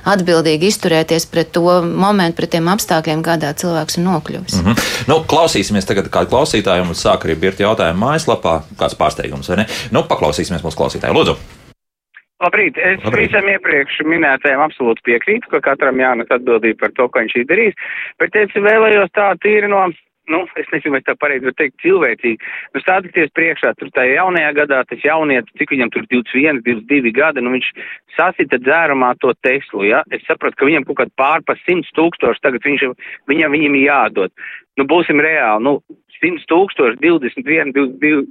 [0.07, 4.57] atbildīgi izturēties pret to momentu, pret tiem apstākļiem, kādā cilvēks ir nokļuvis.
[4.61, 4.89] Mm -hmm.
[5.11, 8.61] nu, klausīsimies tagad kādu klausītāju, un sāk arī birti jautājumu mājaslapā.
[8.79, 9.67] Kāds pārsteigums, vai ne?
[9.91, 11.15] Nu, paklausīsimies mūsu klausītāju.
[11.15, 11.66] Lūdzu!
[12.45, 13.31] Labrīt, es Labrīt.
[13.31, 17.79] visam iepriekš minētajam absolūti piekrītu, ka katram jānes atbildība par to, ko viņš izdarīs,
[18.21, 19.87] bet es vēlējos tā tīri no
[20.29, 22.51] nu, es nezinu, vai tā pareizi var teikt, cilvēcīgi.
[22.75, 27.45] Nu, stādīties priekšā, tur tajā jaunajā gadā, tas jaunietis, cik viņam tur 21, 22 gadi,
[27.45, 27.69] nu, viņš
[28.17, 30.03] sasita dzērumā to Teslu, ja?
[30.11, 32.89] Es sapratu, ka viņam kaut kāds pārpa 100 tūkstoši, tagad viņš,
[33.31, 34.35] viņam, viņam ir jādod.
[34.77, 35.79] Nu, būsim reāli, nu,
[36.19, 38.27] 100 tūkstoši, 21, 22,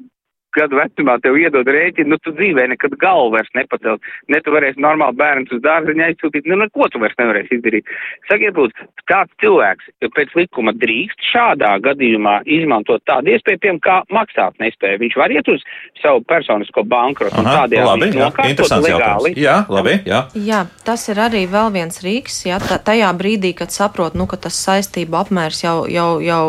[0.55, 4.03] gadu vecumā tev iedod rēķinu, nu tu dzīvē nekad galvu vairs nepacelt.
[4.31, 7.91] Ne tu varēsi normāli bērnus uz dārziņu aizsūtīt, nu neko tu vairs nevarēsi izdarīt.
[8.29, 14.59] Sakiet, lūdzu, kāds cilvēks pēc likuma drīkst šādā gadījumā izmantot tādu iespēju, piemēram, kā maksāt
[14.63, 15.01] nespēju.
[15.03, 15.63] Viņš var iet uz
[16.01, 19.33] savu personisko bankrotu un tādējādi nokārtot legāli.
[19.39, 20.25] Jā, labi, jā.
[20.39, 24.57] Jā, tas ir arī vēl viens rīks, jā, tajā brīdī, kad saprot, nu, ka tas
[24.67, 26.45] saistību apmērs jau, jau, jau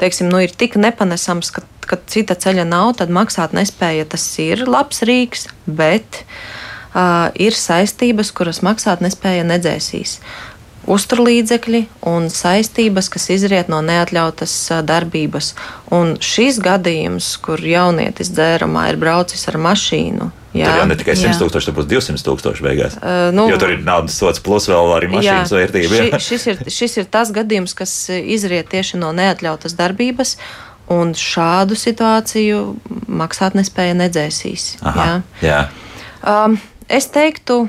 [0.00, 4.06] teiksim, nu, ir tik nepanesams, ka, ka cita ceļa nav, tad maksāt nespēja.
[4.12, 10.18] Tas ir labs rīks, bet uh, ir saistības, kuras maksāt nespēja nedzēsīs.
[10.88, 14.54] Uzturlīdzekļi un saistības, kas izriet no neatļautas
[14.88, 15.52] darbības.
[15.92, 21.14] Un šis gadījums, kur jaunietis dzērumā ir braucis ar mašīnu, Jā, tur jau ne tikai
[21.18, 22.94] 100 tūkstoši, tur būs 200 tūkstoši beigās.
[22.98, 25.98] Uh, nu, jo tur ir naudas sots plus vēl arī mašīnas jā, vērtība.
[26.16, 30.38] Ši, šis, ir, šis ir tas gadījums, kas izriet tieši no neatļautas darbības,
[30.92, 32.62] un šādu situāciju
[33.08, 34.70] maksāt nespēja nedzēsīs.
[34.86, 35.18] Aha, jā.
[35.44, 35.60] Jā.
[36.22, 36.56] Um,
[36.88, 37.66] es teiktu,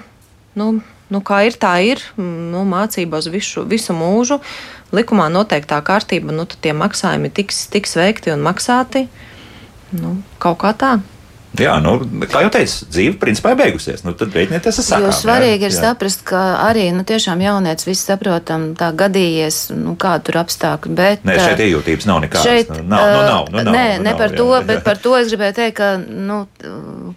[0.60, 0.72] nu,
[1.12, 2.04] nu, kā ir, tā ir.
[2.18, 4.40] Nu, mācībos visu, visu mūžu
[4.96, 9.06] likumā noteiktā kārtība, nu, tie maksājumi tiks, tiks veikti un maksāti.
[9.96, 10.98] Nu, kaut kā tā.
[11.58, 11.96] Jā, nu,
[12.30, 14.04] kā jau teicu, dzīve principā ir beigusies.
[14.06, 15.08] Nu, tad rēķinieties ar sakām.
[15.08, 15.80] Jo svarīgi jā, ir jā.
[15.82, 20.94] saprast, ka arī nu, tiešām jaunietis viss saprotam, tā gadījies, nu, kāda tur apstākļi.
[21.00, 22.46] Bet, Nē, šeit uh, iejūtības nav nekādas.
[22.46, 24.62] Šeit, nu, nav, nu, nav, nu, nav, nē, nu, ne nav, par jā, to, jā.
[24.70, 25.90] bet par to es gribēju teikt, ka,
[26.30, 26.40] nu,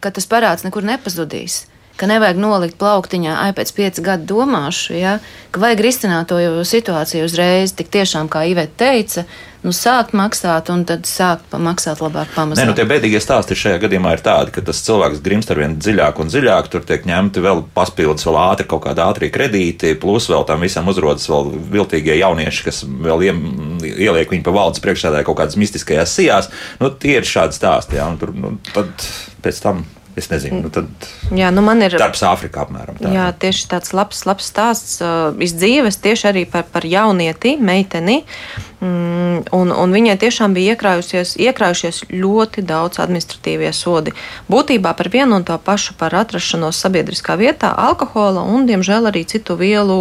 [0.03, 1.67] ka tas parāds nekur nepazudīs.
[2.01, 5.19] Ka nevajag nolikt plauktiņā, ai, pēc piecu gadu domāšu, ja,
[5.53, 9.27] ka vajag risināt to situāciju uzreiz, tik tiešām, kā Iveta teica,
[9.63, 12.71] nu, sākt maksāt un tad sākt maksāt labāk Nē, pamazām.
[12.71, 16.19] nu, tie bēdīgie stāsti šajā gadījumā ir tādi, ka tas cilvēks grimst ar vien dziļāk
[16.23, 16.71] un dziļāk.
[16.73, 20.91] Tur tiek ņemti vēl papildus, vēl ātri kaut kādi ātrie kredīti, plus vēl tam visam
[20.91, 23.43] uzrodas vēl viltīgie jaunieši, kas vēl iem,
[23.93, 26.51] ieliek viņu pa valdes priekšsēdē kaut kādas mistiskajās sijās.
[26.83, 28.91] Nu, tie ir šādi stāsti, jā, un tur, nu, tad
[29.45, 29.85] pēc tam,
[30.17, 30.89] es nezinu, nu, tad
[31.35, 31.97] Jā, nu man ir.
[32.01, 32.99] darbs Āfrikā apmēram.
[33.01, 33.13] Tā.
[33.15, 38.23] Jā, tieši tāds labs, labs stāsts uh, iz dzīves, tieši arī par, par jaunieti, meiteni.
[38.83, 44.11] Mm, un, un viņai tiešām bija iekrājušies ļoti daudz administratīvie sodi.
[44.51, 49.55] Būtībā par vienu un to pašu par atrašanos sabiedriskā vietā, alkohola un, diemžēl, arī citu
[49.61, 50.01] vielu,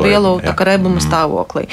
[0.00, 1.66] vielu vielu rebuma stāvoklī.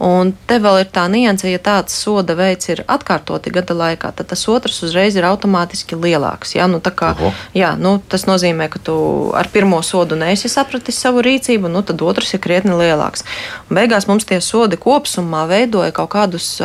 [0.00, 4.30] Un te vēl ir tā nianse, ja tāds soda veids ir atkārtoti gada laikā, tad
[4.32, 6.54] tas otrs uzreiz ir automātiski lielāks.
[6.56, 7.32] Jā, nu, kā, Oho.
[7.56, 8.96] jā, nu, tas nozīmē, ka tu
[9.36, 13.26] ar pirmo sodu neesi sapratis savu rīcību, nu, tad otrs ir krietni lielāks.
[13.68, 15.44] Un beigās mums tie sodi kopumā
[15.90, 16.60] veidoja kaut kādus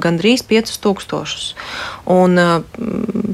[0.00, 1.54] gandrīz 5000.
[2.06, 2.38] Un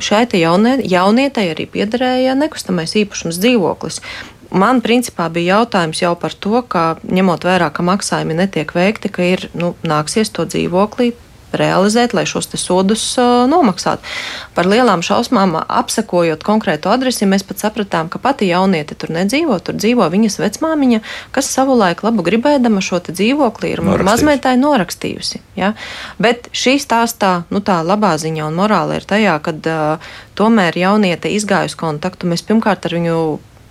[0.01, 4.01] šai jaunie, jaunietei arī piederēja nekustamais īpašums dzīvoklis.
[4.53, 9.23] Man principā bija jautājums jau par to, ka ņemot vērā, ka maksājumi netiek veikti, ka
[9.23, 11.15] ir nu, nāksies to dzīvoklī
[11.59, 13.05] realizēt, lai šos sodus
[13.49, 14.05] nomaksātu.
[14.57, 19.79] Par lielām šausmām apsekojot konkrētu adresi, mēs pat sapratām, ka pati jauniete tur nedzīvo, tur
[19.79, 21.03] dzīvo viņas vecmāmiņa,
[21.35, 25.43] kas savulaik labu gribēdama šo dzīvokli ir mazmeitai norakstījusi.
[25.59, 25.73] Ja?
[26.23, 31.33] Bet šī stāstā, nu tā labā ziņa un morāla ir tajā, ka uh, tomēr jauniete
[31.33, 33.19] izgājusi kontaktu, mēs pirmkārt ar viņu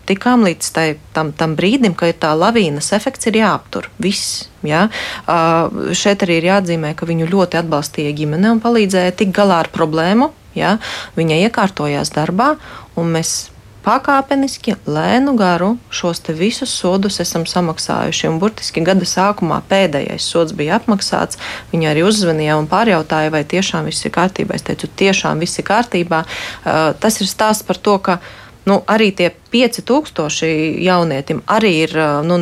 [0.09, 3.89] tikām līdz tai, tam, tam brīdim, ka ir tā lavīnas efekts, ir jāaptur.
[4.01, 4.50] Viss.
[4.67, 4.87] Ja?
[5.25, 9.71] Uh, šeit arī ir jāatzīmē, ka viņu ļoti atbalstīja ģimene un palīdzēja tikt galā ar
[9.73, 10.31] problēmu.
[10.57, 10.77] Ja?
[11.17, 12.55] Viņa iekārtojās darbā,
[12.99, 18.27] un mēs pakāpeniski, lēnu garu šos visus sodus esam samaksājuši.
[18.29, 21.39] Un burtiski gada sākumā pēdējais sods bija apmaksāts.
[21.71, 24.55] Viņa arī uzzvanīja un pārjautāja, vai tiešām viss ir kārtībā.
[24.55, 26.23] Es teicu, tiešām viss ir kārtībā.
[26.25, 28.19] Uh, tas ir stāsts par to, ka
[28.65, 30.45] nu, arī tie 5000
[30.85, 31.95] jaunietim arī ir
[32.27, 32.37] nu,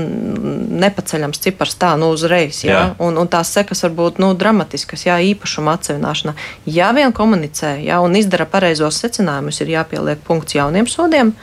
[0.83, 2.61] nepaceļams cipars tā nu, uzreiz.
[2.65, 2.75] Jā?
[2.75, 2.83] Jā.
[3.03, 6.35] Un, un tās sekas var būt nu, dramatiskas, jā, īpašuma atsevināšana.
[6.67, 11.35] Ja vien komunicē jā, un izdara pareizos secinājumus, ir jāpieliek punkts jauniem sodiem.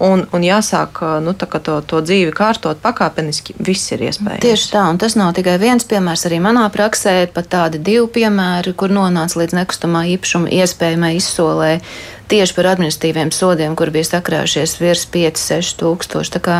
[0.00, 4.40] Un, un jāsāk nu, to, to dzīvi kārtot pakāpeniski, viss ir iespējams.
[4.40, 6.24] Tieši tā, un tas nav tikai viens piemērs.
[6.24, 11.74] Arī manā praksē ir pat tādi divi piemēri, kur nonāca līdz nekustamā īpašuma iespējamai izsolē
[12.30, 16.32] tieši par administratīviem sodiem, kur bija sakrājušies virs 5-6 tūkstoši.
[16.36, 16.56] Tā kā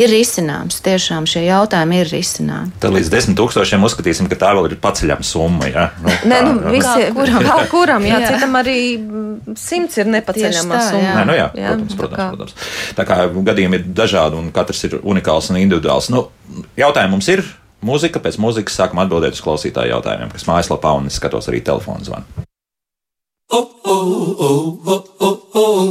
[0.00, 2.74] ir risināms, tiešām šie jautājumi ir risināmi.
[2.82, 5.70] Tad līdz desmit tūkstošiem uzskatīsim, ka tā vēl ir paceļama summa.
[5.72, 5.86] Ja?
[6.04, 7.46] Nu, Nē, nu, tā, visi, Kā kuram?
[7.50, 8.32] kā kuram jā, Jā.
[8.36, 8.78] citam arī
[9.56, 11.04] simts ir nepaceļama tā, summa.
[11.08, 11.14] jā.
[11.18, 12.72] Nē, nu jā, Jā, protams, tā protams, kā- protams.
[13.00, 16.10] Tā kā gadījumi ir dažādi un katrs ir unikāls un individuāls.
[16.12, 16.28] Nu,
[16.78, 17.44] jautājumi mums ir.
[17.86, 22.02] Mūzika, pēc mūzikas sākam atbildēt uz klausītāju jautājumiem, kas mājaslapā un es skatos arī telefonu
[22.08, 22.24] zvanu.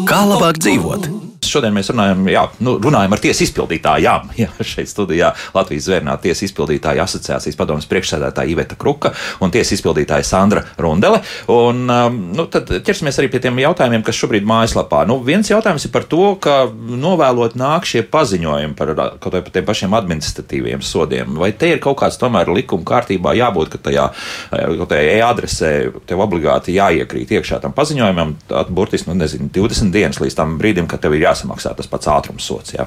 [0.10, 1.10] Kā labāk dzīvot?
[1.56, 4.32] Šodien mēs runājam, jā, nu, runājam ar tiesu izpildītājām.
[4.42, 10.26] Jā, šeit studijā Latvijas Zvērnā tiesu izpildītāja asociācijas padomas priekšsēdētāja Iveta Kruka un tiesu izpildītāja
[10.28, 11.22] Sandra Rundele.
[11.52, 15.06] Un, um, nu, tad ķersimies arī pie tiem jautājumiem, kas šobrīd mājaslapā.
[15.08, 16.58] Nu, viens jautājums ir par to, ka
[17.06, 18.92] novēlot nāk šie paziņojumi par
[19.24, 21.40] kaut vai par tiem pašiem administratīviem sodiem.
[21.40, 24.10] Vai te ir kaut kāds tomēr likuma kārtībā jābūt, ka tajā,
[24.52, 25.72] tajā e-adresē
[26.10, 28.36] tev obligāti jāiekrīt iekšā tam paziņojumam,
[28.76, 32.46] burtiski, nu, nezinu, 20 dienas līdz tam brīdim, kad tev ir jāsamaksā tas pats ātrums
[32.46, 32.74] sots.
[32.74, 32.86] Jā.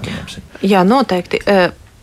[0.63, 1.41] Jā, noteikti.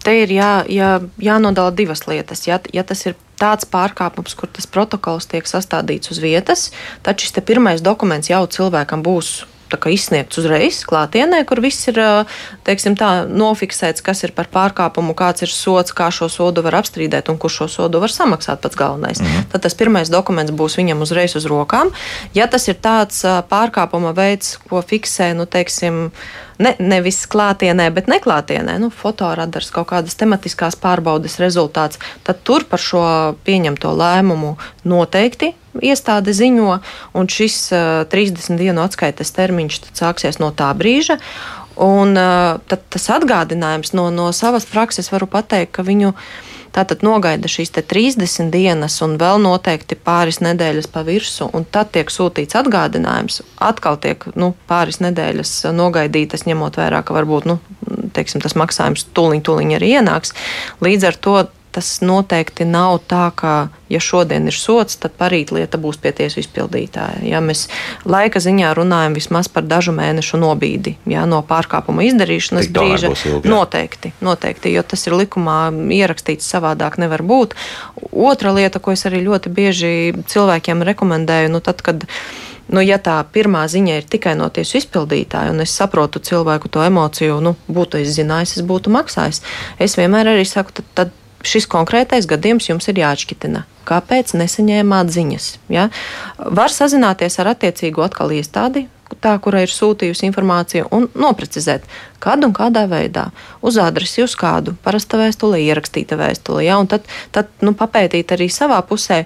[0.06, 2.46] Te ir jā, jā, jānodala divas lietas.
[2.48, 6.72] Ja, ja tas ir tāds pārkāpums, kur tas protokols tiek sastādīts uz vietas,
[7.04, 9.46] tad šis pirmais dokuments jau cilvēkam būs.
[9.92, 12.00] Izsniegts uzreiz klātienē, kur viss ir
[12.66, 17.30] teiksim, tā, nofiksēts, kas ir par pārkāpumu, kāds ir sots, kā šo sodu var apstrīdēt
[17.32, 19.22] un kurš šo sodu var samaksāt pats galvenais.
[19.22, 19.52] Mm -hmm.
[19.52, 21.92] Tad tas pirmais dokuments būs viņam uzreiz uz rokām.
[22.34, 26.12] Ja tas ir tāds pārkāpuma veids, ko fiksē, nu, teiksim,
[26.62, 32.82] ne, nevis klātienē, bet neklātienē, nu, fotoradars, kaut kādas tematiskās pārbaudes rezultāts, tad tur par
[32.82, 33.04] šo
[33.48, 34.56] pieņemto lēmumu
[34.88, 36.80] noteikti iestāde ziņo,
[37.18, 41.20] un šis uh, 30 dienu atskaites termiņš sāksies no tā brīža.
[41.76, 46.13] Un uh, tad tas atgādinājums no, no savas prakses varu pateikt, ka viņu
[46.76, 52.12] Tātad nogaida šīs 30 dienas un vēl noteikti pāris nedēļas pa virsmu, un tad tiek
[52.12, 53.42] sūtīts atgādinājums.
[53.64, 57.60] Atkal tiek nu, pāris nedēļas nogaidītas, ņemot vērā, ka varbūt nu,
[58.16, 60.36] teiksim, tas maksājums tūliņ, tūliņ arī ienāks.
[60.84, 61.38] Līdz ar to
[61.76, 63.54] tas noteikti nav tā, ka,
[63.92, 67.20] ja šodien ir sots, tad parīt lieta būs pie tiesu izpildītāja.
[67.28, 67.66] Ja mēs
[68.08, 73.52] laika ziņā runājam vismaz par dažu mēnešu nobīdi ja, no pārkāpuma izdarīšanas Tik brīža, ilgi,
[73.52, 75.60] noteikti, noteikti, jo tas ir likumā
[76.00, 77.60] ierakstīts savādāk nevar būt.
[78.12, 79.94] Otra lieta, ko es arī ļoti bieži
[80.32, 82.08] cilvēkiem rekomendēju, nu tad, kad
[82.66, 86.82] Nu, ja tā pirmā ziņa ir tikai no tiesu izpildītāja, un es saprotu cilvēku to
[86.82, 89.44] emociju, nu, būtu es zinājis, es būtu maksājis,
[89.78, 91.14] es vienmēr arī saku, tad, tad
[91.46, 93.66] šis konkrētais gadījums jums ir jāatšķitina.
[93.86, 95.48] Kāpēc nesaņēmāt ziņas?
[95.70, 95.90] Ja?
[96.38, 98.88] Var sazināties ar attiecīgo atkal iestādi,
[99.22, 101.86] tā, kura ir sūtījusi informāciju, un noprecizēt,
[102.24, 103.28] kad un kādā veidā,
[103.66, 106.66] uz adresi, uz kādu parasta vēstulē, ierakstīta vēstulē.
[106.66, 106.80] Ja?
[106.82, 107.06] Un tad,
[107.36, 109.24] tad nu, papētīt arī savā pusē,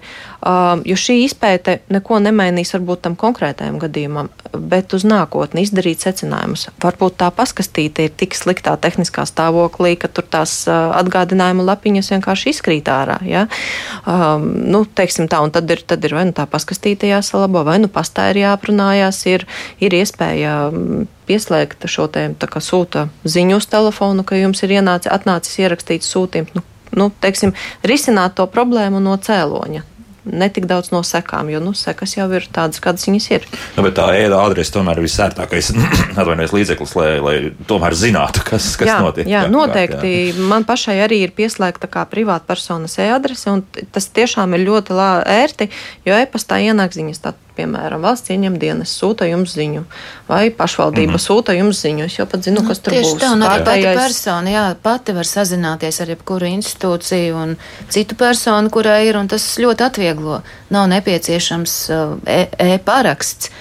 [0.87, 6.69] jo šī izpēte neko nemainīs varbūt tam konkrētajam gadījumam, bet uz nākotni izdarīt secinājumus.
[6.79, 12.87] Varbūt tā paskastīte ir tik sliktā tehniskā stāvoklī, ka tur tās atgādinājuma lapiņas vienkārši izkrīt
[12.91, 13.19] ārā.
[13.27, 13.45] Ja?
[14.07, 17.79] Um, nu, teiksim tā, un tad ir, tad ir vai nu tā paskastīte jāsalabo, vai
[17.83, 19.47] nu pastā ir jāprunājās, ir,
[19.83, 20.55] ir iespēja
[21.29, 26.55] pieslēgt šo te kā sūta ziņu uz telefonu, ka jums ir ienācis, atnācis ierakstīts sūtījums.
[26.55, 27.53] Nu, nu, teiksim,
[27.85, 29.85] risināt to problēmu no cēloņa.
[30.31, 33.47] Ne tik daudz no sekām, jo nu, sekas jau ir tādas, kādas viņas ir.
[33.77, 35.71] Nu, bet tā ēda adrese tomēr ir visērtākais
[36.57, 37.35] līdzeklis, lai, lai
[37.69, 39.29] tomēr zinātu, kas, kas jā, notiek.
[39.29, 40.13] Jā, kā- noteikti.
[40.29, 40.47] jā.
[40.51, 43.63] Man pašai arī ir pieslēgta kā privātpersonas e-adrese, un
[43.93, 44.97] tas tiešām ir ļoti
[45.29, 45.69] ērti,
[46.07, 47.21] jo e-pastā ienāk ziņas.
[47.23, 49.83] Tā, piemēram, valsts ieņem dienas sūta jums ziņu,
[50.29, 51.25] vai pašvaldība mm -hmm.
[51.27, 52.05] sūta jums ziņu.
[52.05, 53.21] Es jau pat zinu, kas tur Tieši būs.
[53.21, 57.57] tā, un arī pati persona, jā, pati var sazināties ar jebkuru institūciju un
[57.89, 60.41] citu personu, kurai ir, un tas ļoti atvieglo.
[60.69, 63.51] Nav nepieciešams uh, e- e-paraksts.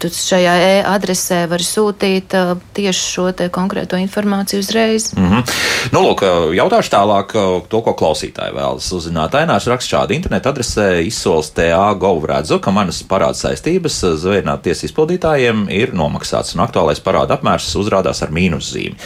[0.00, 5.10] Tu šajā e-adresē vari sūtīt uh, tieši šo te konkrēto informāciju uzreiz.
[5.16, 5.52] Mm -hmm.
[5.92, 6.22] nu, lūk,
[6.56, 7.34] jautāšu tālāk
[7.68, 9.34] to, ko klausītāji vēlas uzzināt.
[9.34, 14.86] Ainārs raksta šādi interneta adresē izsoles TA gov redzu, ka manas parāda saistības zvērnāt tiesu
[14.86, 18.96] izpildītājiem ir nomaksāts, un aktuālais parāda apmērs uzrādās ar mīnuszīmi.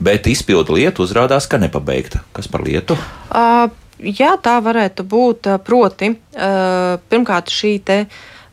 [0.00, 2.22] Bet izpildu lieta uzrādās, ka nepabeigta.
[2.32, 2.96] Kas par lietu?
[3.30, 5.50] Uh, jā, tā varētu būt.
[5.50, 7.98] uh, Proti, uh, pirmkārt, šī te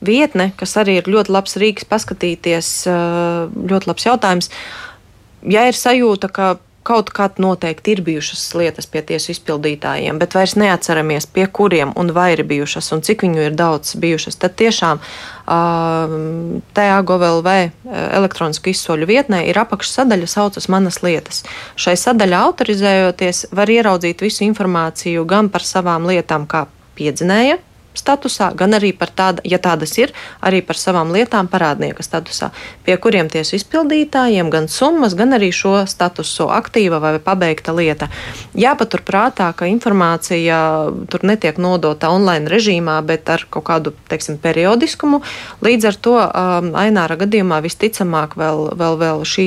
[0.06, 4.52] vietne, kas arī ir ļoti labs rīks paskatīties, uh, ļoti labs jautājums.
[5.44, 10.56] Ja ir sajūta, ka kaut kad noteikti ir bijušas lietas pie tiesu izpildītājiem, bet vairs
[10.60, 15.00] neatceramies, pie kuriem un vai ir bijušas un cik viņu ir daudz bijušas, tad tiešām
[15.00, 16.16] uh,
[16.76, 17.50] TAGOVLV
[18.04, 21.44] elektronisku izsoļu vietnē ir apakšsadaļa saucas manas lietas.
[21.80, 26.68] Šai sadaļā autorizējoties, var ieraudzīt visu informāciju gan par savām lietām, kā
[27.00, 27.62] piedzinēja
[27.98, 32.50] statusā, gan arī par tādu, ja tādas ir, arī par savām lietām parādnieka statusā,
[32.86, 38.10] pie kuriem tiesu izpildītājiem gan summas, gan arī šo statusu aktīva vai pabeigta lieta.
[38.58, 40.60] Jāpatur prātā, ka informācija
[41.12, 45.22] tur netiek nodota online režīmā, bet ar kaut kādu, teiksim, periodiskumu.
[45.64, 49.44] Līdz ar to um, Aināra gadījumā visticamāk vēl, vēl, vēl šī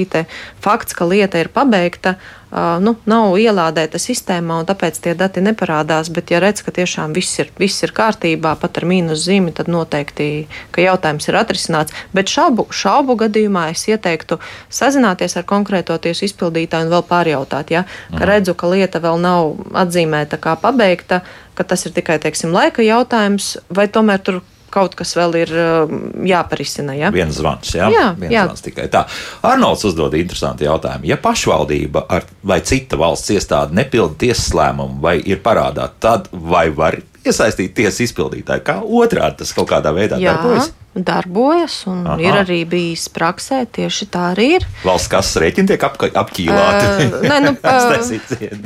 [0.62, 2.16] fakts, ka lieta ir pabeigta,
[2.54, 6.10] nu, nav ielādēta sistēmā, un tāpēc tie dati neparādās.
[6.14, 9.70] Bet, ja redz, ka tiešām viss ir, viss ir kārtībā, pat ar mīnus zīmi, tad
[9.72, 10.46] noteikti,
[10.78, 11.96] jautājums ir atrisināts.
[12.14, 14.38] Bet šaubu, šaubu gadījumā es ieteiktu
[14.70, 19.56] sazināties ar konkrēto tiesu izpildītāju un vēl pārjautāt, ja, ka redzu, ka lieta vēl nav
[19.86, 21.22] atzīmēta kā pabeigta,
[21.56, 24.42] ka tas ir tikai, teiksim, laika jautājums, vai tomēr tur
[24.76, 25.96] kaut kas vēl ir uh,
[26.28, 26.96] jāparisina.
[26.98, 27.10] Ja?
[27.14, 28.44] Viens zvans, jā, Jā, viens jā.
[28.50, 29.06] zvans tikai tā.
[29.48, 31.08] Arnolds uzdod interesantu jautājumu.
[31.08, 36.68] Ja pašvaldība ar, vai cita valsts iestāde nepilda tiesas lēmumu vai ir parādā, tad vai
[36.74, 38.64] var iesaistīt tiesas izpildītāju?
[38.66, 40.72] Kā otrādi tas kaut kādā veidā Jā, darbojas?
[40.96, 42.16] darbojas, un Aha.
[42.20, 44.66] Ir arī bijis praksē, tieši tā arī ir.
[44.84, 46.86] Valsts kases rēķini tiek apka- apķīlāti.
[46.86, 47.74] Ā, nē, nu, ā,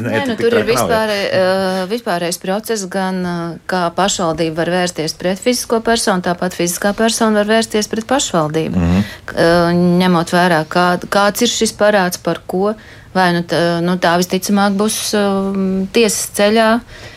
[0.06, 5.42] Nē, nu, tur ir vispār, uh, vispārējais process, gan uh, kā pašvaldība var vērsties pret
[5.42, 8.78] fizisko personu, tāpat fiziskā persona var vērsties pret pašvaldību.
[8.78, 9.04] Mm -hmm.
[9.34, 12.74] uh, ņemot vērā, kā, kāds ir šis parāds, par ko,
[13.14, 16.74] vai nu, tā, nu, tā visticamāk būs uh, tiesas ceļā.
[16.78, 17.08] Uh,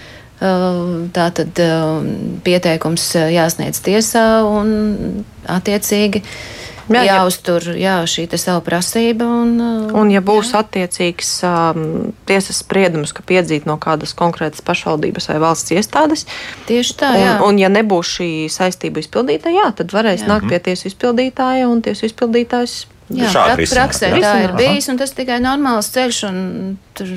[0.43, 2.01] Tā tad uh,
[2.43, 6.23] pieteikums uh, jāsniedz tiesā un attiecīgi
[6.91, 9.23] Jā, jā, jāuztur jā, šī te savu prasība.
[9.23, 11.85] Un, uh, Un, ja būs attiecīgs um,
[12.27, 16.25] tiesas spriedums, ka piedzīt no kādas konkrētas pašvaldības vai valsts iestādes,
[16.67, 17.35] tieši tā, jā.
[17.37, 20.31] un, un ja nebūs šī saistība izpildīta, jā, tad varēs jā.
[20.33, 24.19] nākt pie tiesu izpildītāja, un tiesu izpildītājs Jā, risināt, praksē jā?
[24.23, 26.37] tā ir bijis, un tas tikai normāls ceļš, un
[26.95, 27.09] tur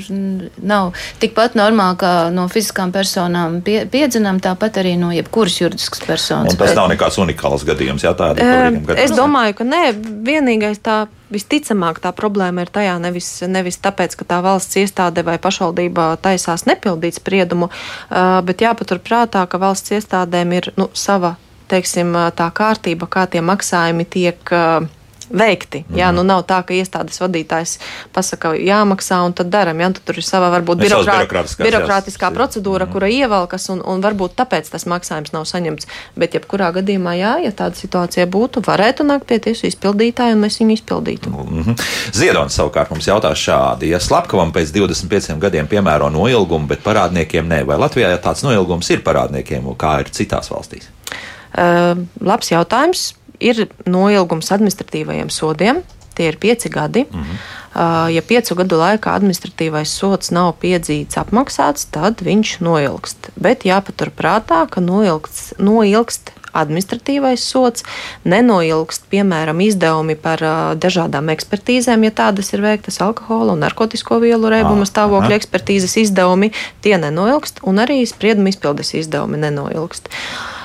[0.67, 6.53] nav tikpat normāli, kā no fiziskām personām pie, piedzinām, tāpat arī no jebkuras juridiskas personas.
[6.53, 9.95] Un tas Bet- nav nekāds unikāls gadījums, jā, Eh, par viņiem Es domāju, ka nē,
[10.27, 15.39] vienīgais tā visticamāk tā problēma ir tajā nevis, nevis tāpēc, ka tā valsts iestāde vai
[15.39, 17.71] pašvaldība taisās nepildīt spriedumu,
[18.47, 21.37] bet jāpaturprātā, ka valsts iestādēm ir nu, sava,
[21.69, 24.87] teiksim, tā kārtība, kā tie maksājumi tiek ā,
[25.31, 25.79] veikti.
[25.79, 25.99] Mm -hmm.
[25.99, 27.79] Jā, nu nav tā, ka iestādes vadītājs
[28.13, 29.81] pasaka, jāmaksā un tad daram.
[29.81, 33.69] Jā, tad tur ir sava varbūt Ir savas birokrā, birokrātiskās, birokrātiskā jā, procedūra, kura ievelkas
[33.69, 35.87] un, un varbūt tāpēc tas maksājums nav saņemts.
[36.17, 40.61] Bet jebkurā gadījumā, jā, ja tāda situācija būtu, varētu nākt pie tiesu izpildītāja un mēs
[40.61, 41.31] viņu izpildītu.
[41.31, 41.73] Mhm.
[42.13, 47.65] Ziedonis savukārt mums jautā šādi: Ja slepkavam pēc 25 gadiem piemēro noilgumu, bet parādniekiem nē,
[47.67, 50.89] vai Latvijā tāds noilgums ir parādniekiem, kā ir citās valstīs?
[51.57, 53.15] Uh, labs jautājums.
[53.41, 55.83] Ir noilgums administratīvajiem sodiem.
[56.17, 57.05] Tie ir pieci gadi.
[57.05, 57.37] Mm -hmm.
[57.75, 63.31] uh, ja piecu gadu laikā administratīvais sots nav piedzīts, apmaksāts, tad viņš noilgst.
[63.37, 67.85] Bet jāpaturprātā, ka noilgst, noilgst administratīvais sots,
[68.25, 74.51] nenoilgst, piemēram, izdevumi par uh, dažādām ekspertīzēm, ja tādas ir veiktas alkohola un narkotiku vielu
[74.53, 76.53] reibuma Ah, stāvokļa ekspertīzes izdevumi,
[76.85, 80.13] tie nenoilgst, un arī sprieduma izpildes izdevumi nenoilgst.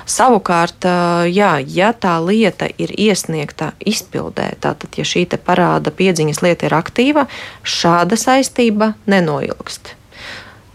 [0.10, 0.86] Savukārt,
[1.32, 7.28] jā, ja tā lieta ir iesniegta izpildē, tātad, ja šī parāda piedziņas lieta ir aktīva,
[7.64, 9.96] šāda saistība nenoilgst.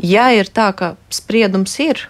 [0.02, 2.08] Ja ir tā, ka spriedums ir,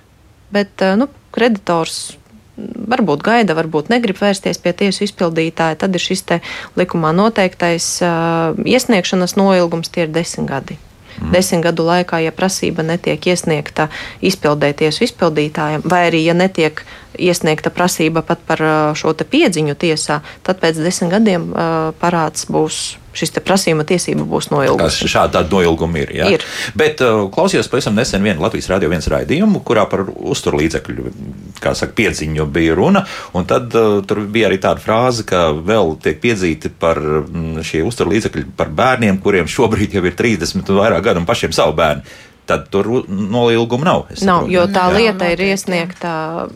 [0.53, 2.17] bet nu, kreditors
[2.57, 6.25] varbūt gaida, varbūt negrib vērsties pie tiesu izpildītāja, tad ir šis
[6.77, 8.01] likumā noteiktais
[8.65, 10.79] iesniegšanas noilgums, tie ir desmit gadi.
[11.21, 11.33] Mm.
[11.33, 13.89] Desmit gadu laikā, ja prasība netiek iesniegta
[14.21, 16.83] izpildē tiesu izpildītājam, vai arī, ja netiek
[17.19, 22.99] iesniegta prasība pat par uh, šo piedziņu tiesā, tad pēc desmit gadiem uh, parāds būs,
[23.17, 25.09] šis prasījuma tiesība būs Kas noilgusi.
[25.11, 26.13] šāda noilguma ir.
[26.19, 26.29] Jā?
[26.37, 26.45] Ir.
[26.79, 31.09] Bet uh, klausījos pavisam nesen vienu Latvijas radio viens raidījumu, kurā par uzturlīdzekļu,
[31.63, 33.07] kā saka, piedziņu bija runa.
[33.37, 37.83] Un tad uh, tur bija arī tāda frāze, ka vēl tiek piedzīti par mm, šie
[37.89, 42.05] uzturlīdzekļi par bērniem, kuriem šobrīd jau ir 30 un vairāk gadu un pašiem savu bērnu.
[42.47, 44.05] Tad tur nolīguma nav.
[44.15, 44.53] es Nav, saprotu.
[44.55, 46.13] jo tā Jā, lieta ir iesniegta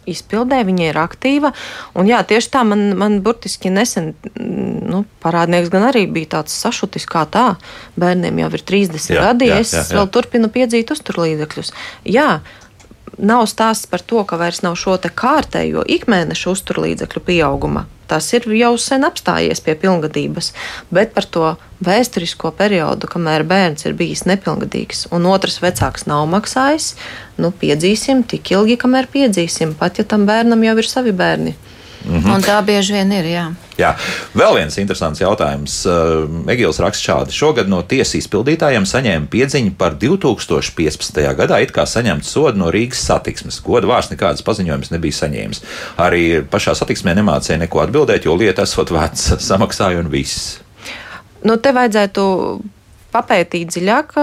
[0.07, 1.50] izpildē, viņa ir aktīva.
[1.98, 7.09] Un jā, tieši tā man, man burtiski nesen nu, parādnieks gan arī bija tāds sašutis,
[7.11, 7.57] kā tā.
[7.98, 9.98] Bērniem jau ir 30 Jā, gadi, jā, es jā, jā.
[9.98, 11.72] vēl turpinu piedzīt uzturlīdzekļus.
[12.07, 12.40] Jā,
[13.18, 17.87] nav stāsts par to, ka vairs nav šo te kārtējo ikmēneša uzturlīdzekļu pieauguma.
[18.11, 20.51] Tas ir jau sen apstājies pie pilngadības,
[20.90, 21.53] bet par to
[21.87, 26.96] vēsturisko periodu, kamēr bērns ir bijis nepilngadīgs un otrs vecāks nav maksājis,
[27.38, 31.55] nu, piedzīsim tik ilgi, kamēr piedzīsim, pat ja tam bērnam jau ir savi bērni.
[32.00, 32.30] Mhm.
[32.32, 33.26] Un tā bieži vien ir.
[33.28, 33.44] Jā.
[33.80, 33.90] Jā,
[34.36, 35.74] vēl viens interesants jautājums.
[36.52, 37.36] Egils raksta šādi.
[37.36, 41.20] Šogad no tiesas izpildītājiem saņēma piedziņu par 2015.
[41.38, 43.60] gadā it kā saņemt sodu no Rīgas satiksmes.
[43.64, 45.62] Goda vārds nekādas paziņojumus nebija saņēmis.
[46.00, 50.58] Arī pašā satiksmē nemācīja neko atbildēt, jo lieta esot veca, samaksāja un viss.
[51.44, 52.22] Nu, te vajadzētu
[53.10, 54.14] papētīt dziļāk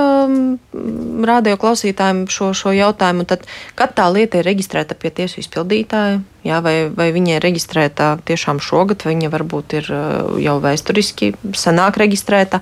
[1.28, 3.26] radio klausītājiem šo, šo jautājumu.
[3.28, 3.44] Tad,
[3.78, 8.62] kad tā lieta ir reģistrēta pie tiesu izpildītāja, jā, vai, vai viņa ir reģistrēta tiešām
[8.64, 12.62] šogad, vai viņa varbūt ir uh, jau vēsturiski senāk reģistrēta.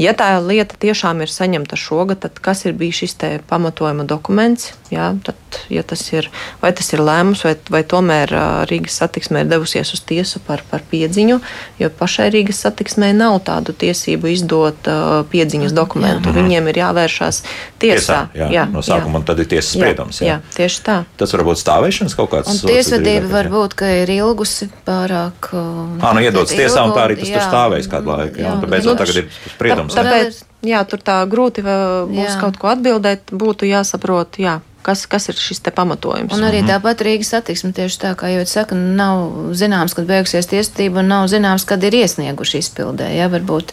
[0.00, 3.16] Ja tā lieta tiešām ir saņemta šogad, tad kas ir bijis šis
[3.48, 4.72] pamatojuma dokuments?
[4.92, 5.36] Jā, tad,
[5.72, 6.28] ja tas ir,
[6.60, 10.64] vai tas ir lēmums, vai, vai tomēr uh, Rīgas satiksmē ir devusies uz tiesu par,
[10.70, 11.38] par piedziņu,
[11.80, 16.34] jo pašai Rīgas satiksmē nav tādu tiesību izdot uh, piedziņas dokumentu.
[16.34, 17.42] Viņiem ir jāvēršās
[17.82, 18.18] tiesā.
[18.36, 20.20] jā, jā, no sākuma, un tad ir tiesas spriedums.
[20.22, 20.96] Jā, jā, tieši tā.
[21.20, 22.52] Tas var būt stāvēšanas kaut kāds.
[22.52, 23.54] Un tiesvedība var jā.
[23.56, 25.50] būt, ka ir ilgusi pārāk.
[25.52, 28.42] Ā, nu iedots tiesā, un tā arī tas tur stāvēs kādu laiku.
[28.42, 29.96] Jā, un tāpēc nu, tagad ir spriedums.
[29.96, 30.08] Tā, jā.
[30.08, 30.42] tāpēc,
[30.72, 32.38] jā, tur tā grūti būs Jā.
[32.40, 33.34] kaut ko atbildēt.
[33.42, 36.34] Būtu jāsaprot, jā, kas, kas ir šis te pamatojums.
[36.34, 41.02] Un arī tāpat Rīgas satiksme tieši tā, kā jau saka, nav zināms, kad beigsies tiesvedība,
[41.02, 43.12] un nav zināms, kad ir iesnieguši izpildē.
[43.16, 43.72] Ja, varbūt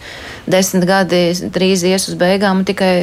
[0.49, 2.93] desmit gadi drīz ies uz beigām, un tikai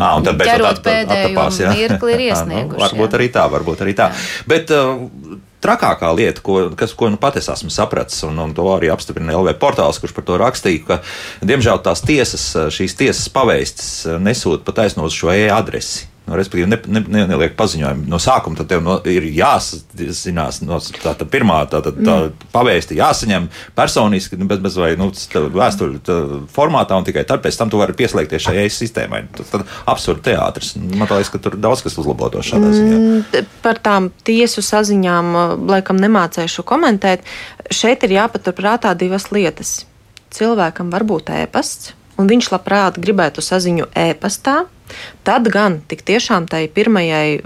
[0.00, 1.76] Ā, un ķerot pēdējo jā.
[1.76, 2.80] mirkli ir Ā, iesnieguši.
[2.80, 3.20] Nu, varbūt jā.
[3.20, 4.10] arī tā, varbūt arī tā.
[4.50, 8.64] Bet, uh, Trakākā lieta, ko, kas, ko nu pat es esmu sapratis, un, un to
[8.72, 10.96] arī apstiprina LV portāls, kurš par to rakstīja, ka,
[11.44, 13.90] diemžēl, tās tiesas, šīs tiesas pavēstis
[14.24, 16.08] nesūta pat aiznos šo e-adresi.
[16.30, 18.04] Nu, respektīvi, ne, ne, ne, neliek paziņojumu.
[18.10, 22.14] No sākuma tad tev no, ir jāsazinās, no tā, tā pirmā tā, tā, tā
[22.52, 26.18] pavēsti jāsaņem personiski, nu, bez, bez vai nu, vēstuļu tā,
[26.54, 29.24] formātā, un tikai tad pēc tam tu vari pieslēgties šai sistēmai.
[29.34, 30.76] Tas tad absurds teātris.
[30.78, 33.02] Man liekas, ka tur daudz kas uzlabotos šādā ziņā.
[33.02, 37.26] Mm, Par tām tiesu saziņām, uh, laikam, nemācēšu komentēt.
[37.74, 39.80] Šeit ir jāpaturprātā divas lietas.
[40.30, 44.64] cilvēkam var būt ēpasts, un viņš labprāt gribētu saziņu ēpastā,
[45.26, 47.40] tad gan tik tiešām tai pirmajai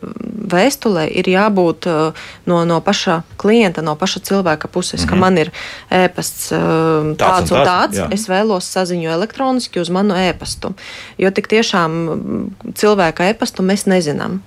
[0.55, 5.09] vēstulē ir jābūt uh, no, no paša klienta, no paša cilvēka puses, mm -hmm.
[5.09, 5.21] ka Mhm.
[5.21, 5.51] man ir
[5.91, 8.09] ēpasts uh, tāds un tāds, tāds, jā.
[8.13, 10.75] es vēlos saziņu elektroniski uz manu ēpastu.
[11.19, 14.41] Jo tik tiešām mm, cilvēka ēpastu mēs nezinām.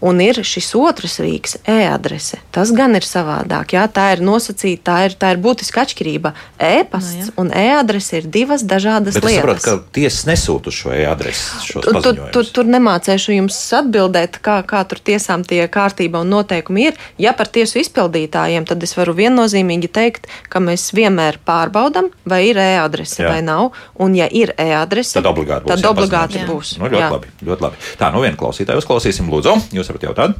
[0.00, 2.38] Un ir šis otrs rīks, e-adrese.
[2.50, 3.74] Tas gan ir savādāk.
[3.76, 6.32] Jā, tā ir nosacīta, tā ir, tā ir būtiska atšķirība.
[6.56, 7.32] E-pasts Nu, jā.
[7.42, 9.60] un e-adrese ir divas dažādas Bet es lietas.
[9.60, 11.60] saprotu, ka tiesas nesūta šo e-adresi.
[11.66, 12.52] šos Tu, tu, tu, paziņojumus.
[12.56, 16.94] tur nemācēšu jums atbildēt, kā, kā tur tiesām tie kārtība un noteikumi ir.
[17.20, 22.56] Ja par tiesu izpildītājiem, tad es varu viennozīmīgi teikt, ka mēs vienmēr pārbaudam, vai ir
[22.56, 23.34] e-adrese Jā.
[23.34, 23.72] vai nav.
[24.00, 25.74] Un, ja ir e-adrese, Tad obligāti būs.
[25.76, 26.50] tad jā, obligāti paziņojums.
[26.54, 26.78] būs.
[26.80, 27.10] Nu, ļoti Jā.
[27.12, 27.76] labi, ļoti labi.
[28.00, 29.58] Tā, nu vienu klausītāju uzklausīsim, lūdzu.
[29.76, 30.38] Jūs varat jautāt?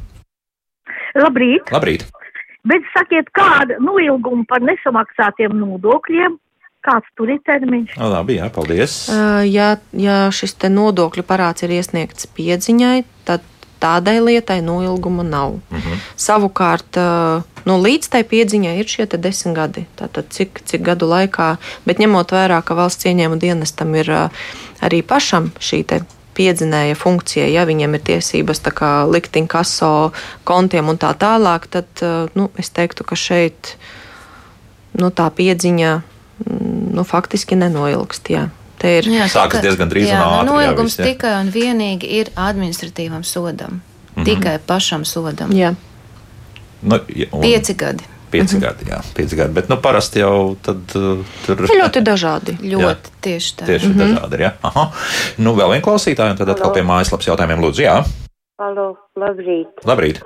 [1.17, 1.71] Labrīt!
[1.73, 2.07] Labrīt!
[2.67, 6.37] Bet sakiet, kāda noilguma par nesamaksātiem nodokļiem?
[6.85, 7.93] Kāds tur ir termiņš?
[8.01, 9.05] O, labi, jā, paldies.
[9.13, 13.45] Uh, Ja, ja šis te nodokļu parāds ir iesniegts piedziņai, tad
[13.81, 15.59] tādai lietai noilguma nav.
[15.69, 15.77] Mhm.
[15.77, 15.99] Uh -huh.
[16.17, 19.85] Savukārt, uh, nu, līdz tai piedziņai ir šie desmit gadi.
[19.97, 24.29] Tātad cik, cik gadu laikā, bet ņemot vērā, ka valsts ieņēmuma dienestam ir uh,
[24.81, 25.85] arī pašam šī
[26.37, 30.11] piedzinēja funkcija, ja viņiem ir tiesības kā likt inkaso
[30.47, 33.75] kontiem un tā tālāk, tad uh, nu, es teiktu, ka šeit
[34.99, 38.29] nu, tā piedziņa mm, nu, faktiski nenoilgst.
[38.31, 38.49] Jā.
[38.81, 41.11] Te ir Jā, Sākas tikai- diezgan drīz un jā, ātri, nu, jā, Noilgums viss, jā.
[41.13, 43.81] tikai un vienīgi ir administratīvam sodam.
[44.15, 44.25] Mhm.
[44.25, 45.51] Tikai pašam sodam.
[45.53, 45.75] Jā.
[46.81, 48.03] Nu, ja, un- Pieci gadi.
[48.31, 49.51] Pieci gadi, jā, pieci gadi.
[49.55, 52.55] Bet, nu, parasti jau tad uh, tur Ir ļoti dažādi.
[52.63, 53.67] Ļoti tieši tā.
[53.67, 54.13] Tieši mm -hmm.
[54.15, 54.43] dažādi ir.
[54.45, 54.51] Jā.
[54.69, 54.85] Aha.
[55.37, 57.83] Nu, vēl viena klausītāja, un tad atkal pie mājaslapas jautājumiem lūdzu.
[57.83, 57.97] Jā,
[58.61, 59.83] Halo, labrīt.
[59.89, 60.21] labrīt.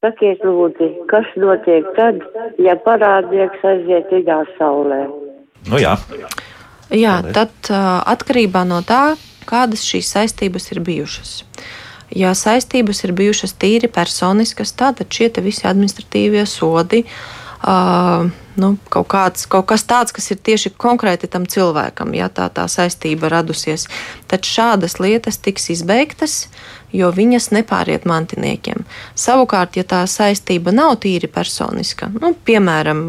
[0.00, 2.20] Sakiet, lūdzu, kas notiek tad,
[2.58, 5.04] ja parādnieks aiziet dziļā saulē?
[5.68, 5.94] Nu, jā.
[6.90, 7.34] Jā, Paldies.
[7.34, 11.44] tad uh, atkarībā no tā, kādas šīs saistības ir bijušas.
[12.10, 17.04] Ja saistības ir bijušas tīri personiskas, tad šie visi administratīvie sodi.
[17.04, 22.50] Uh, nu, kaut, kāds, kaut kas tāds, kas ir tieši konkrēti tam cilvēkam, ja tā,
[22.52, 23.86] tā saistība radusies,
[24.28, 26.48] tad šādas lietas tiks izbeigtas,
[26.92, 28.84] jo viņas nepāriet mantiniekiem.
[29.18, 33.00] Savukārt, ja tā saistība nav tīri personiska, nu, piemēram,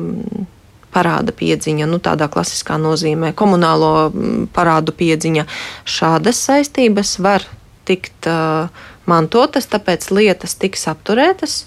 [0.95, 5.43] parāda piedziņa, nu, tādā klasiskā nozīmē, komunālo mm, parādu piedziņa.
[5.83, 7.43] Šādas saistības var
[7.85, 8.71] tikt uh,
[9.09, 11.65] mantotas, tāpēc lietas tiks apturētas.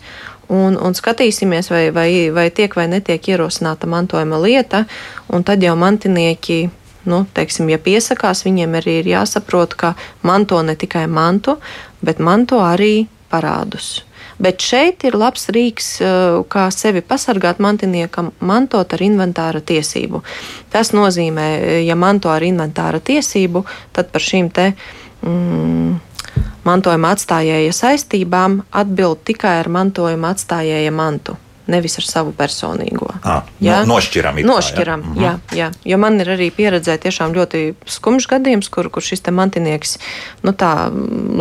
[0.48, 4.86] Un, un skatīsimies, vai, vai, vai tiek vai netiek ierosināta mantojuma lieta,
[5.28, 6.68] un tad jau mantinieki.
[7.08, 9.94] Nu, teiksim, ja piesakās, viņiem arī ir jāsaprot, ka
[10.26, 11.56] manto ne tikai mantu,
[12.04, 14.02] bet manto arī parādus.
[14.38, 20.22] Bet šeit ir labs rīks, eh, kā sevi pasargāt mantiniekam, mantot ar inventāra tiesību.
[20.70, 24.74] Tas nozīmē, eh, ja manto ar inventāra tiesību, tad par šīm te
[25.22, 26.00] mm,
[26.66, 31.36] mantojuma atstājēja saistībām atbild tikai ar mantojuma atstājēja mantu.
[31.68, 33.10] Nevis ar savu personīgo.
[33.20, 34.38] À, no, nošķiram.
[34.48, 35.12] Nošķiram, jā.
[35.12, 35.24] Mhm.
[35.24, 35.66] jā, jā.
[35.92, 39.98] Jo man ir arī pieredzē tiešām ļoti skumjš gadījums, kur, kur šis mantinieks,
[40.48, 40.88] nu tā,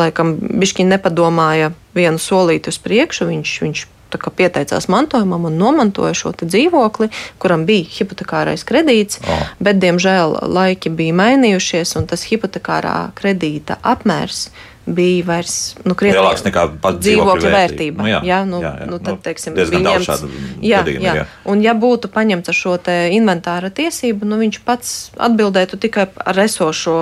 [0.01, 6.33] laikam, bišķiņ nepadomāja vienu solīti uz priekšu, viņš, viņš tā pieteicās mantojumam un nomantoja šo
[6.37, 7.09] dzīvokli,
[7.41, 9.37] kuram bija hipotekārais kredīts, O.
[9.59, 14.49] bet, diemžēl, laiki bija mainījušies, un tas hipotekārā kredīta apmērs
[14.87, 18.03] bija vairs nu, krietni Lielāks nekā pats dzīvokļa vērtība.
[18.03, 18.87] Nu, jā, jā, nu, jā, jā.
[18.89, 20.29] Nu, tad, Nu, teiksim, diezgan daudz šādu
[20.63, 21.13] jā, gadījumu jā.
[21.19, 21.25] jā.
[21.49, 22.75] Un, ja būtu paņemts ar šo
[23.13, 24.93] inventāra tiesību, nu, viņš pats
[25.27, 26.95] atbildētu tikai ar esošo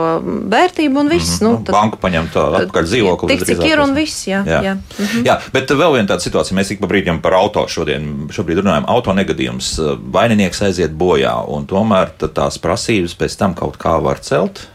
[0.51, 1.39] vērtību un viss.
[1.45, 3.31] Nu, banku paņemt atpakaļ dzīvokli.
[3.33, 4.41] Tik, cik ir un viss, jā.
[4.47, 4.61] Jā.
[4.71, 4.75] jā.
[4.97, 5.25] Mhm.
[5.27, 8.87] Jā, bet vēl viena tāda situācija, mēs ik pa brīdim par auto šodien šobrīd runājam.
[8.91, 9.75] Auto negadījums,
[10.15, 14.65] vaininieks aiziet bojā, un tomēr tad tās prasības pēc tam kaut kā var celt.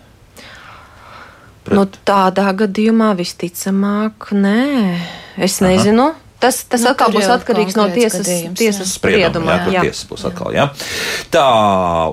[1.71, 4.99] Nu, tādā gadījumā visticamāk, nē,
[5.39, 6.11] es nezinu.
[6.41, 8.57] Tas, tas Nu, atkal būs atkarīgs no tiesas, gadījums, jā.
[8.57, 9.59] tiesas sprieduma.
[9.59, 10.55] jā, tur tiesas būs atkal.
[10.57, 10.71] Jā.
[11.29, 11.45] Tā,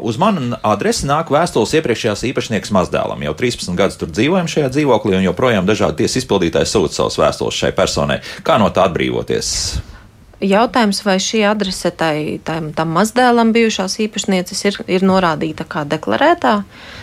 [0.03, 3.23] uz manu adresi nāk vēstules iepriekšējās īpašnieks mazdēlam.
[3.23, 7.61] Jau 13 gadus tur dzīvojam šajā dzīvoklī, un joprojām dažādi tiesas izpildītāji sūta savus vēstules
[7.63, 8.19] šai personai.
[8.43, 9.53] Kā no tā atbrīvoties?
[10.37, 16.59] Jautājums, vai šī adrese tai, tam, tam mazdēlam bijušās īpašnieces ir, ir norādīta kā deklarētā?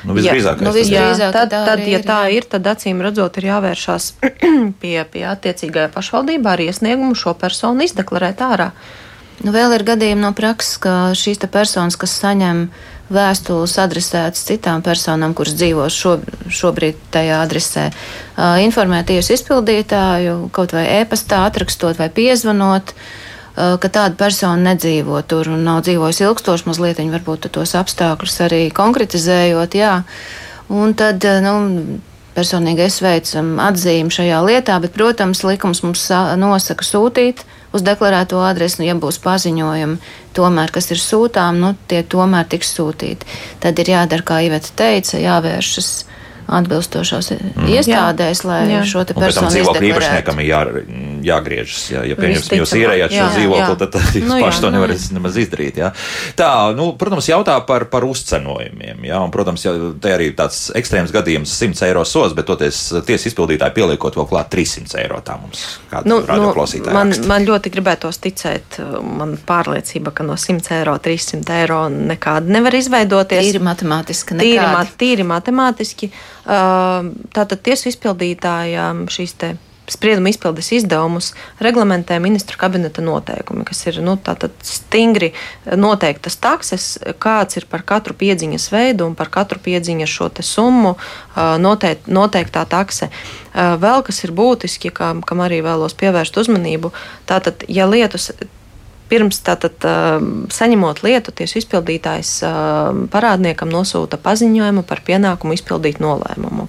[0.06, 0.84] Nu, visdrīzākais nu, tas ir.
[0.84, 1.24] visdrīzāk.
[1.24, 2.36] Jā, tad, tā tad, ja ir, tā jā.
[2.38, 4.06] ir, tad acīm redzot, ir jāvēršās
[4.82, 8.70] pie, pie attiecīgajā pašvaldībā ar iesniegumu šo personu izdeklarēt ārā.
[9.42, 12.68] Nu, vēl ir gadījumi no prakses, ka šīs personas, kas saņem
[13.12, 16.14] vēstules adresētas citām personām, kuras dzīvo šo,
[16.46, 17.88] šobrīd tajā adresē,
[18.62, 22.94] informē tiesu izpildītāju, kaut vai e-pastā atrakstot vai piezvanot.
[23.54, 28.64] Ka tāda persona nedzīvo tur un nav dzīvojusi ilgstoši, mazliet viņa varbūt tos apstākļus arī
[28.74, 29.78] konkretizējot.
[29.78, 29.94] Jā.
[30.74, 31.54] Un tad, nu,
[32.34, 36.08] personīgi es veicu atzīmi šajā lietā, bet, protams, likums mums
[36.40, 37.44] nosaka sūtīt
[37.74, 42.70] uz deklarēto adresi, nu, ja būs paziņojumi, tomēr, kas ir sūtām, nu, tie tomēr tiks
[42.76, 43.26] sūtīti.
[43.62, 45.90] Tad ir jādara, kā Iveta teica, jāvēršas
[46.46, 47.68] atbilstošās mm.
[47.78, 48.82] iestādēs, lai jā.
[48.88, 50.60] šo te personu dzīvokļu īpašniekam ir jā,
[51.24, 51.84] jāgriežas.
[51.92, 55.38] Jā, ja, pieņemsim, jūs īrējāt šo dzīvokli, tad jūs nu, paši to nu, nevarat nemaz
[55.40, 55.80] izdarīt.
[55.80, 55.90] Jā.
[56.38, 59.06] Tā, nu, protams, jautā par, par uzcenojumiem.
[59.08, 63.30] Jā, un, protams, ja te arī tāds ekstrēms gadījums 100 eiro sos, bet toties tiesa
[63.30, 65.22] izpildītāji pieliekot vēl klāt 300 eiro.
[65.24, 66.50] Tā mums kāda nu, nu,
[66.92, 67.28] man, raksta.
[67.30, 73.48] man ļoti gribētos ticēt, man pārliecība, ka no 100 eiro 300 eiro nekāda nevar izveidoties.
[73.48, 74.38] Tīri matemātiski.
[74.40, 76.12] Tīri, ma tīri matemātiski.
[76.44, 79.36] Tātad tiesu izpildītājām šīs
[79.88, 84.16] sprieduma izpildes izdevumus reglamentē ministru kabineta noteikumi, kas ir nu,
[84.64, 85.32] stingri
[85.76, 86.86] noteiktas takses,
[87.20, 90.94] kāds ir par katru piedziņas veidu un par katru piedziņas šo summu
[91.60, 93.10] noteikt, noteiktā takse.
[93.54, 96.92] Vēl kas ir būtiski, kam, kam arī vēlos pievērst uzmanību,
[97.28, 98.32] tātad, ja lietus
[99.14, 99.78] pirms tātad,
[100.50, 102.36] saņemot lietu, tiesu izpildītājs
[103.14, 106.66] parādniekam nosūta paziņojumu par pienākumu izpildīt nolēmumu.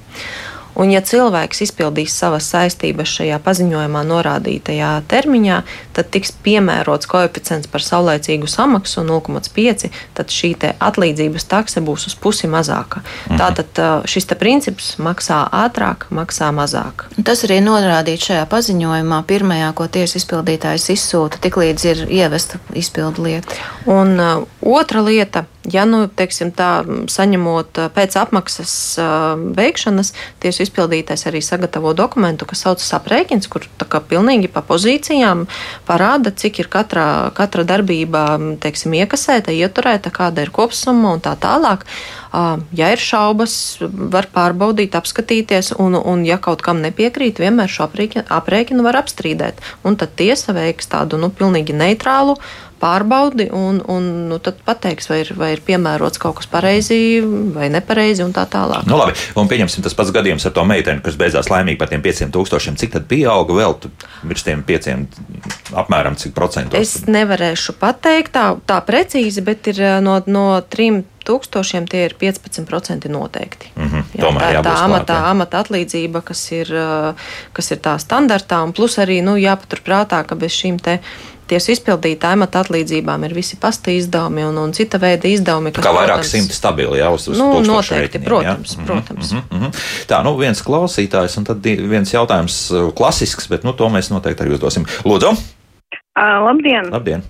[0.76, 5.61] Un, ja cilvēks izpildīs savas saistības šajā paziņojumā norādītajā termiņā,
[5.95, 12.49] tad tiks piemērots koeficients par saulēcīgu samaksu 0,5, tad šī atlīdzības takse būs uz pusi
[12.51, 13.01] mazāka.
[13.30, 13.39] Mhm.
[13.39, 17.07] Tātad šis princips maksā ātrāk, maksā mazāk.
[17.23, 23.59] Tas arī norādīts šajā paziņojumā, pirmajā, ko tiesas izpildītājs izsūta, tiklīdz ir ievesta izpildu lieta.
[23.86, 28.74] Un uh, otra lieta Ja nu, teiksim, tā, saņemot pēc apmaksas
[29.57, 30.11] veikšanas,
[30.43, 35.45] tiesu izpildītājs arī sagatavo dokumentu, kas saucas aprēķins, kur kā, pilnīgi pa pozīcijām
[35.88, 37.07] parāda, cik ir katra,
[37.38, 38.26] katra darbība
[38.61, 41.88] teiksim, iekasēta, ieturēta, kāda ir kopsumma un tā tālāk.
[42.75, 43.53] Ja ir šaubas,
[44.11, 49.61] var pārbaudīt, apskatīties, un, un ja kaut kam nepiekrīt, vienmēr šo aprēķinu var apstrīdēt.
[49.88, 52.36] Un tad tiesa veiks tādu nu, pilnīgi neitrālu
[52.81, 56.97] pārbaudi un, un nu, tad pateiks, vai ir, vai ir piemērots kaut kas pareizi
[57.55, 58.83] vai nepareizi un tā tālāk.
[58.89, 62.03] Nu, labi, un pieņemsim tas pats gadījums ar to meiteni, kas beidzās laimīgi par tiem
[62.05, 63.77] 500 cik tad pieauga vēl
[64.27, 64.91] virs tiem 5
[65.86, 66.77] apmēram cik procentos?
[66.77, 73.09] Es nevarēšu pateikt tā, tā precīzi, bet ir no, no 3 tūkstošiem tie ir 15%
[73.11, 73.71] noteikti.
[73.76, 76.73] Mm -hmm, jā, tā ir tā klāt, amata atlīdzība, kas ir,
[77.53, 80.99] kas ir tā standartā, un plus arī nu, jāpaturprātā, ka bez šīm te
[81.47, 85.73] tiesu izpildītāja amata atlīdzībām ir visi pasta izdevumi un, un cita veida izdevumi.
[85.76, 88.86] Kas, kā vairāk protams, simti stabili jau uz, nu, noteikti, reiķiniem, protams, jā?
[88.86, 89.32] protams.
[89.32, 89.84] Mm -hmm, mm -hmm.
[90.07, 94.53] Tā, nu viens klausītājs un tad viens jautājums klasisks, bet nu to mēs noteikti arī
[94.53, 94.86] uzdosim.
[95.03, 95.36] Lūdzu!
[96.15, 96.91] Uh, labdien!
[96.91, 97.23] Labdien!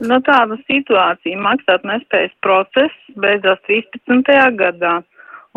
[0.00, 4.30] Nu, tāda situācija maksāt nespējas process beidzās 13.
[4.56, 5.00] gadā.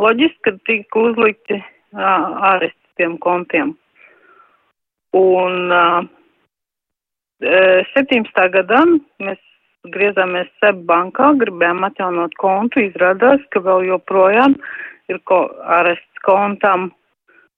[0.02, 1.62] Loģiski, ka tika uzlikti
[1.94, 3.72] aresti tiem kontiem.
[5.16, 6.04] Un uh,
[7.44, 8.48] 17.
[8.56, 8.82] gadā
[9.24, 9.39] mēs
[9.94, 14.58] griezāmies SEB bankā, gribējām atjaunot kontu, izrādās, ka vēl joprojām
[15.12, 15.46] ir ko
[15.78, 16.89] arests kontam,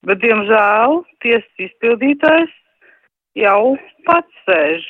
[0.05, 2.53] bet, diemžēl, tiesas izpildītājs
[3.41, 3.75] jau
[4.05, 4.85] pats sēž.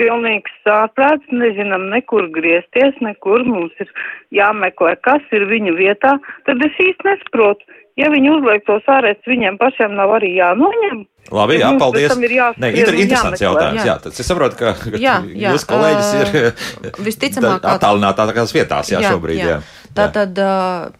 [0.00, 3.90] Pilnīgs sāprāts, nezinām nekur griezties, nekur mums ir
[4.32, 6.14] jāmeklē, kas ir viņa vietā,
[6.48, 7.66] tad es īsti nesaprotu,
[8.00, 11.02] ja viņi uzliek tos ārēs, viņiem pašiem nav arī jānoņem.
[11.30, 12.14] Labi, jā, paldies.
[12.16, 13.84] Nē, inter, interesants jautājums.
[13.84, 13.98] Jā.
[14.00, 16.70] Jā, es saprotu, ka, ka jā, jā, jūs kolēģis ir uh,
[17.06, 19.42] visticamāk attālinātākās vietās jā, jā, šobrīd.
[19.42, 19.58] Jā.
[19.58, 19.60] Jā.
[20.00, 20.38] Tātad,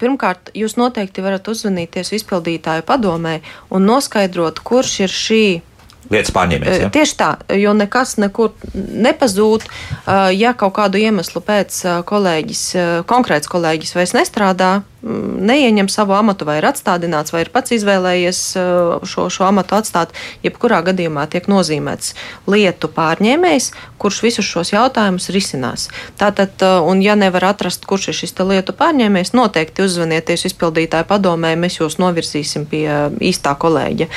[0.02, 3.36] pirmkārt, jūs noteikti varat uzvanīties izpildītāju padomē
[3.70, 5.44] un noskaidrot, kurš ir šī
[6.10, 6.78] Lietas pārņēmējs.
[6.80, 6.90] Ja?
[6.94, 7.30] Tieši tā,
[7.60, 9.66] jo nekas nekur nepazūd.
[10.34, 12.64] Ja kaut kādu iemeslu pēc kolēģis,
[13.10, 14.70] konkrēts kolēģis vairs nestrādā,
[15.02, 18.40] neieņem savu amatu vai ir atstādināts, vai ir pats izvēlējies
[19.08, 20.12] šo, šo amatu atstāt,
[20.44, 22.12] jebkurā gadījumā tiek nozīmēts
[22.50, 23.70] lietu pārņēmējs,
[24.00, 25.88] kurš visus šos jautājumus risinās.
[26.20, 31.80] Tātad, un ja nevar atrast, kurš ir šis lietu pārņēmējs, noteikti uzzvanieties izpildītāju padomē, mēs
[31.80, 32.86] jūs novirzīsim pie
[33.30, 34.10] īstā kolēģa.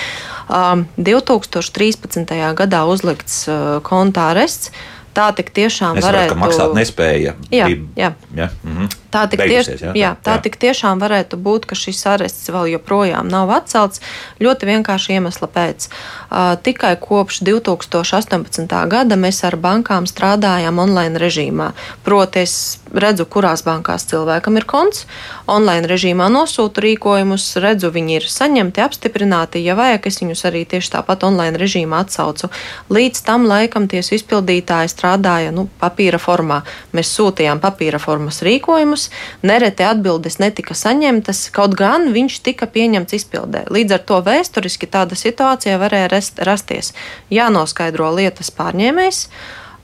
[0.97, 2.36] 2013.
[2.59, 3.45] gadā uzlikts
[3.88, 4.73] konta arests.
[5.13, 6.41] Tā tik tiešām varētu būt.
[6.41, 7.36] Maksāt nespēja.
[7.53, 8.15] Jā, jā.
[8.34, 8.49] jā.
[8.65, 9.03] Mhm.
[9.14, 9.93] Tā tik, tieš, jā?
[9.93, 10.43] jā, tā Jā.
[10.47, 14.01] tik tiešām varētu būt, ka šis arests vēl joprojām nav atcelts.
[14.41, 15.86] Ļoti vienkārši iemesla pēc.
[16.34, 18.66] Uh, tikai kopš 2018.
[18.89, 21.74] gada mēs ar bankām strādājam online režīmā.
[22.03, 22.55] Proti, es
[22.93, 25.05] redzu, kurās bankās cilvēkam ir konts,
[25.49, 29.61] online režīmā nosūtu rīkojumus, redzu, viņi ir saņemti, apstiprināti.
[29.66, 32.49] Ja vajag, es viņus arī tieši tāpat online režīmā atsaucu.
[32.93, 36.61] Līdz tam laikam tiesu izpildītāji strādāja nu, papīra formā.
[36.93, 39.03] Mēs sūtījām papīra formas rīkojumus,
[39.41, 43.66] nereti atbildes netika saņemtas, kaut gan viņš tika pieņemts izpildē.
[43.74, 46.93] Līdz ar to vēsturiski tāda situācija varēja rast, rasties.
[47.34, 49.28] Jānoskaidro lietas pārņēmējs.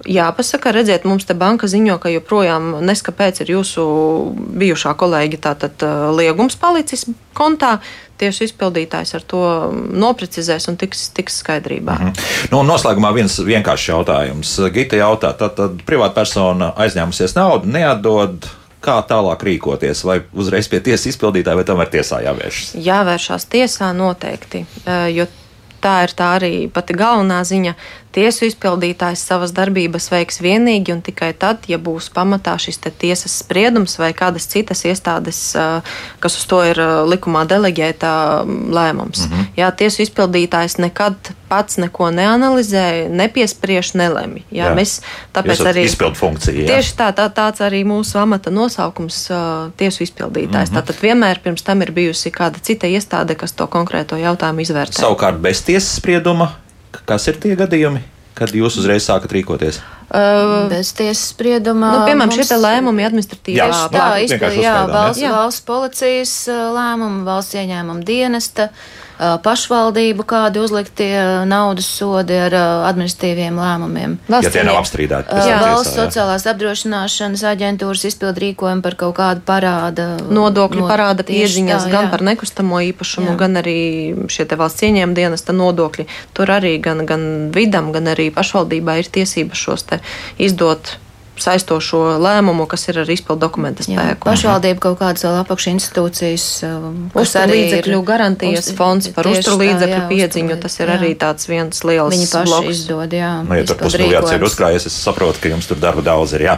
[0.08, 3.84] Jāpasaka, redziet, mums te banka ziņo, ka joprojām neskapēc ir jūsu
[4.62, 7.04] bijušā kolēģi tātad uh, liegums palicis
[7.36, 7.80] kontā.
[8.20, 9.42] Tieši izpildītājs ar to
[9.76, 11.98] noprecizēs un tiks, tiks skaidrībā.
[12.00, 12.48] Mm -hmm.
[12.52, 14.56] Nu, noslēgumā viens vienkāršs jautājums.
[14.74, 18.48] Gita jautā, tad, tad privātpersona aizņēmusies naudu, neatdod.
[18.80, 20.06] Kā tālāk rīkoties?
[20.08, 22.78] Vai uzreiz pie tiesas izpildītāja, vai tam var tiesā jāvēršas?
[22.80, 24.64] Jāvēršās tiesā noteikti,
[25.16, 25.26] jo
[25.84, 27.76] tā ir tā arī pati galvenā ziņa.
[28.10, 34.00] Tiesu izpildītājs savas darbības veiks vienīgi un tikai tad, ja būs pamatā šis tiesas spriedums
[34.02, 39.28] vai kādas citas iestādes, eh, kas uz to ir eh, likumā deleģēta mm, lēmums.
[39.28, 39.52] Mm -hmm.
[39.62, 44.42] Jā, tiesu izpildītājs nekad pats neko neanalizē, nepiespriež, nelemj.
[44.52, 44.76] Jā, Jā.
[44.76, 45.02] Mēs
[45.34, 45.84] tāpēc arī.
[45.86, 46.68] izpildu funkcija, jā?
[46.68, 49.38] Tieši tā, tā, tāds arī mūsu amata nosaukums uh,-
[49.80, 50.70] tiesu izpildītājs.
[50.70, 50.82] Mm -hmm.
[50.82, 55.02] Tātad vienmēr pirms tam ir bijusi kāda cita iestāde, kas to konkrēto jautājumu izvērtē.
[55.02, 56.52] Savukārt, bez tiesas sprieduma,
[57.06, 58.02] kas ir tie gadījumi,
[58.38, 59.82] kad jūs uzreiz sākat rīkoties?
[60.10, 61.92] Uh, Bez tiesas sprieduma.
[61.94, 65.34] nu, piemēram, mums- šie lēmumi administratīvā Jā, izpildi, jā, uzskaidām, valsts, jā.
[65.36, 71.12] valsts policijas uh, lēmumu, valsts ieņēmuma dienesta, uh, pašvaldību kādi uzliktie
[71.50, 72.56] naudas sodi ar
[72.88, 74.16] administratīviem lēmumiem.
[74.32, 75.28] Ja tie nav apstrīdēti.
[75.28, 76.06] tam Valsts jā.
[76.06, 80.08] sociālās apdrošināšanas aģentūras izpildu rīkojumu par kaut kādu parāda.
[80.30, 82.12] Nodokļu no- parāda pieziņas tā, gan jā.
[82.14, 83.38] par nekustamo īpašumu, Jā.
[83.44, 83.78] gan arī
[84.32, 86.08] šie te valsts ieņēmuma dienesta nodokļi.
[86.34, 90.00] Tur arī gan, gan vidam, gan arī pašvaldībā ir tiesības šos te
[90.38, 90.96] izdot
[91.44, 94.24] saistošo lēmumu, kas ir ar izpildu dokumenta Jā, spēku.
[94.28, 96.46] pašvaldība kaut kādas vēl apakšinstitūcijas.
[96.68, 100.08] um, kas Uzturu arī ir- līdzekļu garantijas Uz- fonds par tieši uzturu tā, līdzekļu jā,
[100.10, 100.60] piedziņu.
[100.62, 100.98] Tas ir jā.
[101.00, 102.68] arī tāds viens liels Viņi paši bloks.
[102.70, 103.32] izdod, jā.
[103.48, 106.42] Nu, ja tur izpildu pusmiljards ir uzkrājies, es saprotu, ka jums tur darba daudz ir.
[106.42, 106.58] Jā.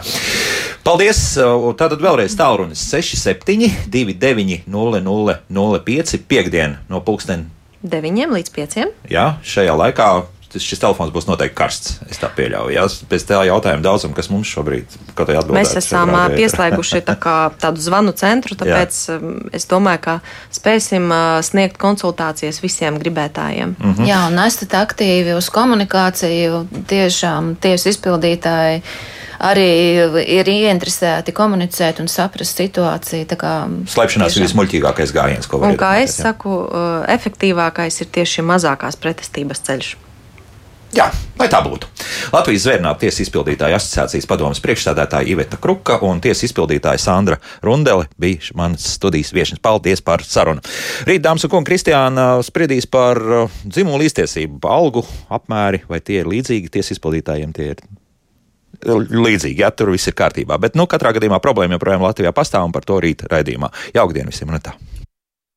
[0.83, 1.37] Paldies!
[1.77, 7.49] Tātad vēlreiz tālrunis 67, 29, 0005, piekdien no pulksten.
[7.83, 8.85] 9 līdz 5.
[9.09, 10.07] Jā, šajā laikā
[10.53, 11.99] tas- šis telefons būs noteikti karsts.
[12.09, 12.73] Es tā pieļauju.
[12.75, 14.85] Jā, pēc tā jautājuma daudzam, kas mums šobrīd
[15.15, 15.59] kaut kādā atbildē.
[15.61, 20.17] Mēs esam pieslēguši tā kā tādu zvanu centru, tāpēc um, es domāju, ka
[20.51, 21.09] spēsim
[21.43, 23.75] sniegt konsultācijas visiem gribētājiem.
[23.79, 24.05] Mm.
[24.07, 26.65] Jā, un esat aktīvi uz komunikāciju.
[26.91, 28.81] Tiešām tiesu izpildītāji
[29.41, 29.67] arī
[30.29, 33.25] ir ieinteresēti komunicēt un saprast situāciju.
[33.25, 33.53] tā kā
[33.89, 36.29] Slēpšanās ir vismuļķīgākais gājiens, ko var Un kā es jā.
[36.29, 36.53] saku,
[37.09, 39.95] efektīvākais ir tieši mazākās pretestības ceļš.
[40.91, 41.05] Jā,
[41.39, 41.87] lai tā būtu.
[42.33, 48.51] Latvijas Zvērnāta tiesas izpildītāja asociācijas padomas priekšstādātāja Iveta Kruka un tiesas izpildītāja Sandra Rundele bija
[48.59, 49.61] manas studijas viesnes.
[49.63, 50.59] Paldies par sarunu.
[51.07, 56.31] Rīt, dāmas un kungi, Kristiāna spriedīs par uh, dzimumu līdztiesību, algu apmēri, vai tie ir
[56.31, 57.55] līdzīgi tiesas izpildītājiem.
[57.55, 57.83] Tie ir
[58.83, 60.59] līdzīgi, ja tur viss ir kārtībā.
[60.59, 63.71] Bet, nu, katrā gadījumā problēma joprojām Latvijā pastāv un par to rīt raidījumā.
[63.95, 64.51] Jaukdien visiem!
[64.51, 64.75] Un tā.